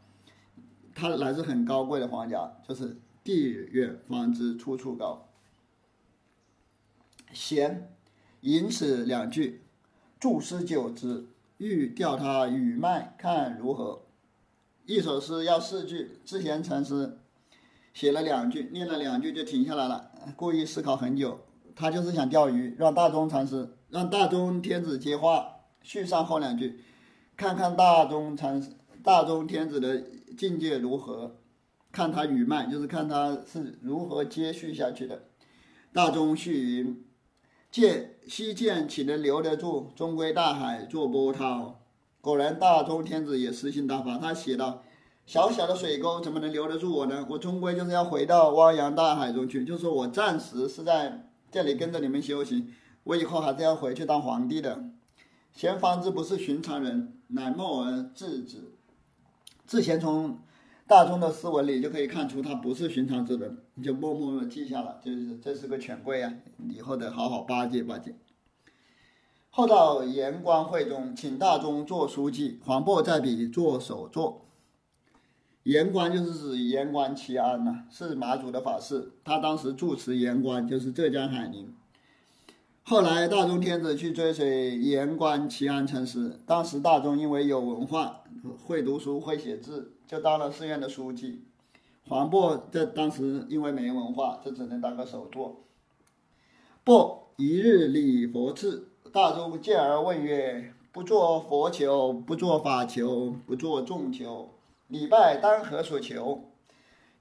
[0.94, 5.28] 他来自很高贵的皇家，就是地远方知处处高。
[7.32, 7.92] 贤，
[8.40, 9.62] 引此两句，
[10.18, 11.26] 注诗九之，
[11.58, 14.02] 欲调他语脉，看如何？
[14.86, 17.18] 一首诗要四句，智贤禅师
[17.94, 21.40] 写了两句，念了两句就停下来了，故意思考很久。
[21.76, 26.82] 他就是想钓鱼，让大中禅师，让大中天子接话，续上后两句，
[27.36, 28.72] 看看大中禅师、
[29.02, 30.02] 大中天子的
[30.36, 31.36] 境界如何，
[31.90, 35.24] 看他语脉，就是看他是如何接续下去的。
[35.92, 37.04] 大中续云。
[37.70, 39.92] 见西涧岂能留得住？
[39.94, 41.80] 终归大海作波涛。
[42.20, 44.82] 果然，大中天子也私心大发，他写道
[45.24, 47.24] ：“小小的水沟怎么能留得住我呢？
[47.30, 49.64] 我终归就是要回到汪洋大海中去。
[49.64, 52.74] 就是我暂时是在这里跟着你们修行，
[53.04, 54.84] 我以后还是要回去当皇帝的。”
[55.54, 58.74] 贤方之不是寻常人，乃默而制止。
[59.70, 60.36] 之前从。
[60.90, 66.34] 大众的诗文里就可以看出他不是寻常之人，你就默默的记下了，就是这是个权贵啊，
[66.68, 68.12] 以后得好好巴结巴结。
[69.50, 74.46] 后到言官会中，请大中做书记，黄渤在笔做首座。
[75.62, 81.72] 言官就是指言官齐安呐，是马祖的法师，他当时住持言官就是浙江海宁。
[82.90, 88.24] 后来大中天子去追随言官齐安禅师，当时大中因为有文化，
[88.66, 89.92] 会读书会写字。
[90.08, 91.44] 就当了寺院的书记，
[92.08, 95.60] 黄渤在当时因为没文化，就只能当个首座。
[96.82, 104.50] 不一日礼佛次，大众见而问曰：“不做佛求，不做法求，不做众求，
[104.88, 106.42] 礼拜当何所求？”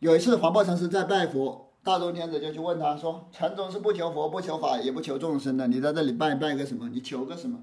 [0.01, 6.89] 有一次，黄渤禅师在拜佛，大众天子就去问他说：“禅宗是不求佛，不求法，也不求众生的，你在这里拜拜个什么？
[6.89, 7.59] 你求个什么？”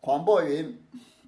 [0.00, 0.78] 黄渤云。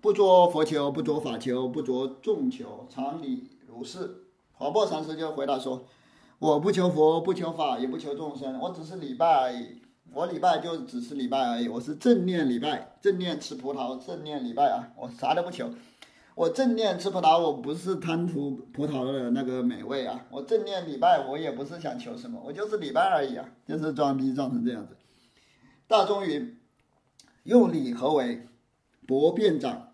[0.01, 4.25] 不着佛求，不着法求，不着众求，常理如是。
[4.53, 5.83] 黄檗禅师就回答说
[6.39, 9.81] ：“我不求佛，不求法，也不求众生，我只是礼拜而已。
[10.13, 14.93] 我礼拜就只是礼拜而已，我是正念礼拜，正念吃葡萄，正念礼拜啊！
[14.99, 15.71] 我啥都不求。
[16.35, 20.27] 我正念吃葡萄，我不是贪图葡萄的那个美味啊！
[20.31, 23.49] 我正念礼拜，我也不是想求什么，我就是礼拜而已啊！
[23.67, 24.97] 就是装逼装成这样子。
[25.87, 26.59] 大中云：
[27.45, 28.49] 用礼何为？
[29.07, 29.91] 薄辩长。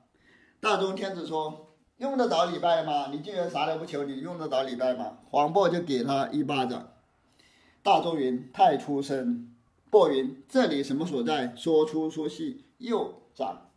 [0.60, 3.08] 大中天子说：“用得着礼拜吗？
[3.12, 6.88] 你既然啥都不求，你用得着礼拜吗？”黄渤就给他一巴掌。
[7.82, 9.54] 大中云：“太出声。”
[9.90, 11.54] 薄云：“这里什么所在？
[11.56, 13.69] 说粗说细。”又长。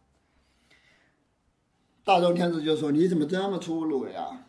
[2.04, 4.46] 大中天子就说：“你怎么这么粗鲁呀？”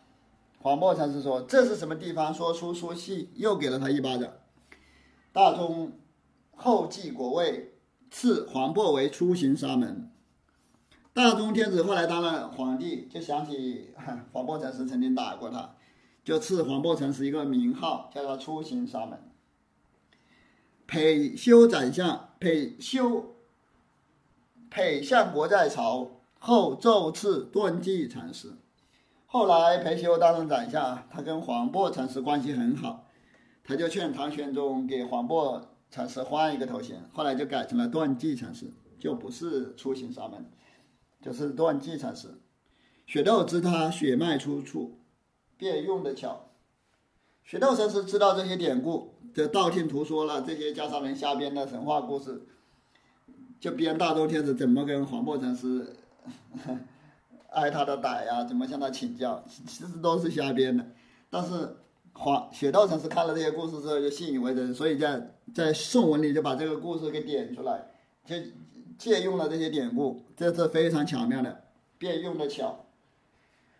[0.59, 2.33] 黄渤禅师说：“这是什么地方？
[2.33, 4.29] 说粗说细。”又给了他一巴掌。
[5.31, 5.93] 大中
[6.55, 7.73] 后继国位，
[8.11, 10.11] 赐黄渤为出行沙门。
[11.13, 13.93] 大中天子后来当了皇帝，就想起
[14.33, 15.75] 黄檗禅师曾经打过他，
[16.25, 19.17] 就赐黄檗禅师一个名号，叫他出行沙门。
[20.87, 23.35] 裴修宰相，裴修，
[24.69, 28.53] 裴相国在朝后，奏赐断际禅师。
[29.25, 33.07] 后来裴修当了宰相，他跟黄檗禅师关系很好，
[33.63, 40.45] 他就劝唐玄宗给黄檗禅师换一个头衔，后来就改成了断际禅师，就不是出行沙门。
[41.21, 42.35] 就是断际禅师，
[43.07, 44.99] 雪窦知他血脉出处，
[45.57, 46.51] 便用的巧。
[47.43, 52.45] 雪窦禅师知道这些典故，就道听途说了这些家常人瞎编的神话故事，
[53.59, 55.95] 就编大周天子怎么跟黄檗禅师
[57.51, 60.85] 挨他的打呀，怎么向他请教，其实都是瞎编的。
[61.29, 61.77] 但是
[62.13, 67.85] 黄雪道禅师看了这些故事之后就信以为真，所以在在宋文里就把这个故事给点出来，
[68.25, 68.35] 就。
[68.97, 71.65] 借用了这些典故，这是非常巧妙的，
[71.97, 72.85] 变用的巧。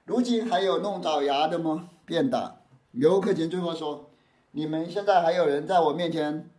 [0.04, 1.90] 如今还有弄爪牙的吗？
[2.06, 2.58] 便打。
[2.92, 4.10] 刘克勤最后说
[4.52, 6.50] ：“你们现在还有人在我面前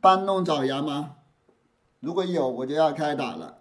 [0.00, 1.16] 搬弄爪牙吗？
[1.98, 3.57] 如果有，我就要开打了。”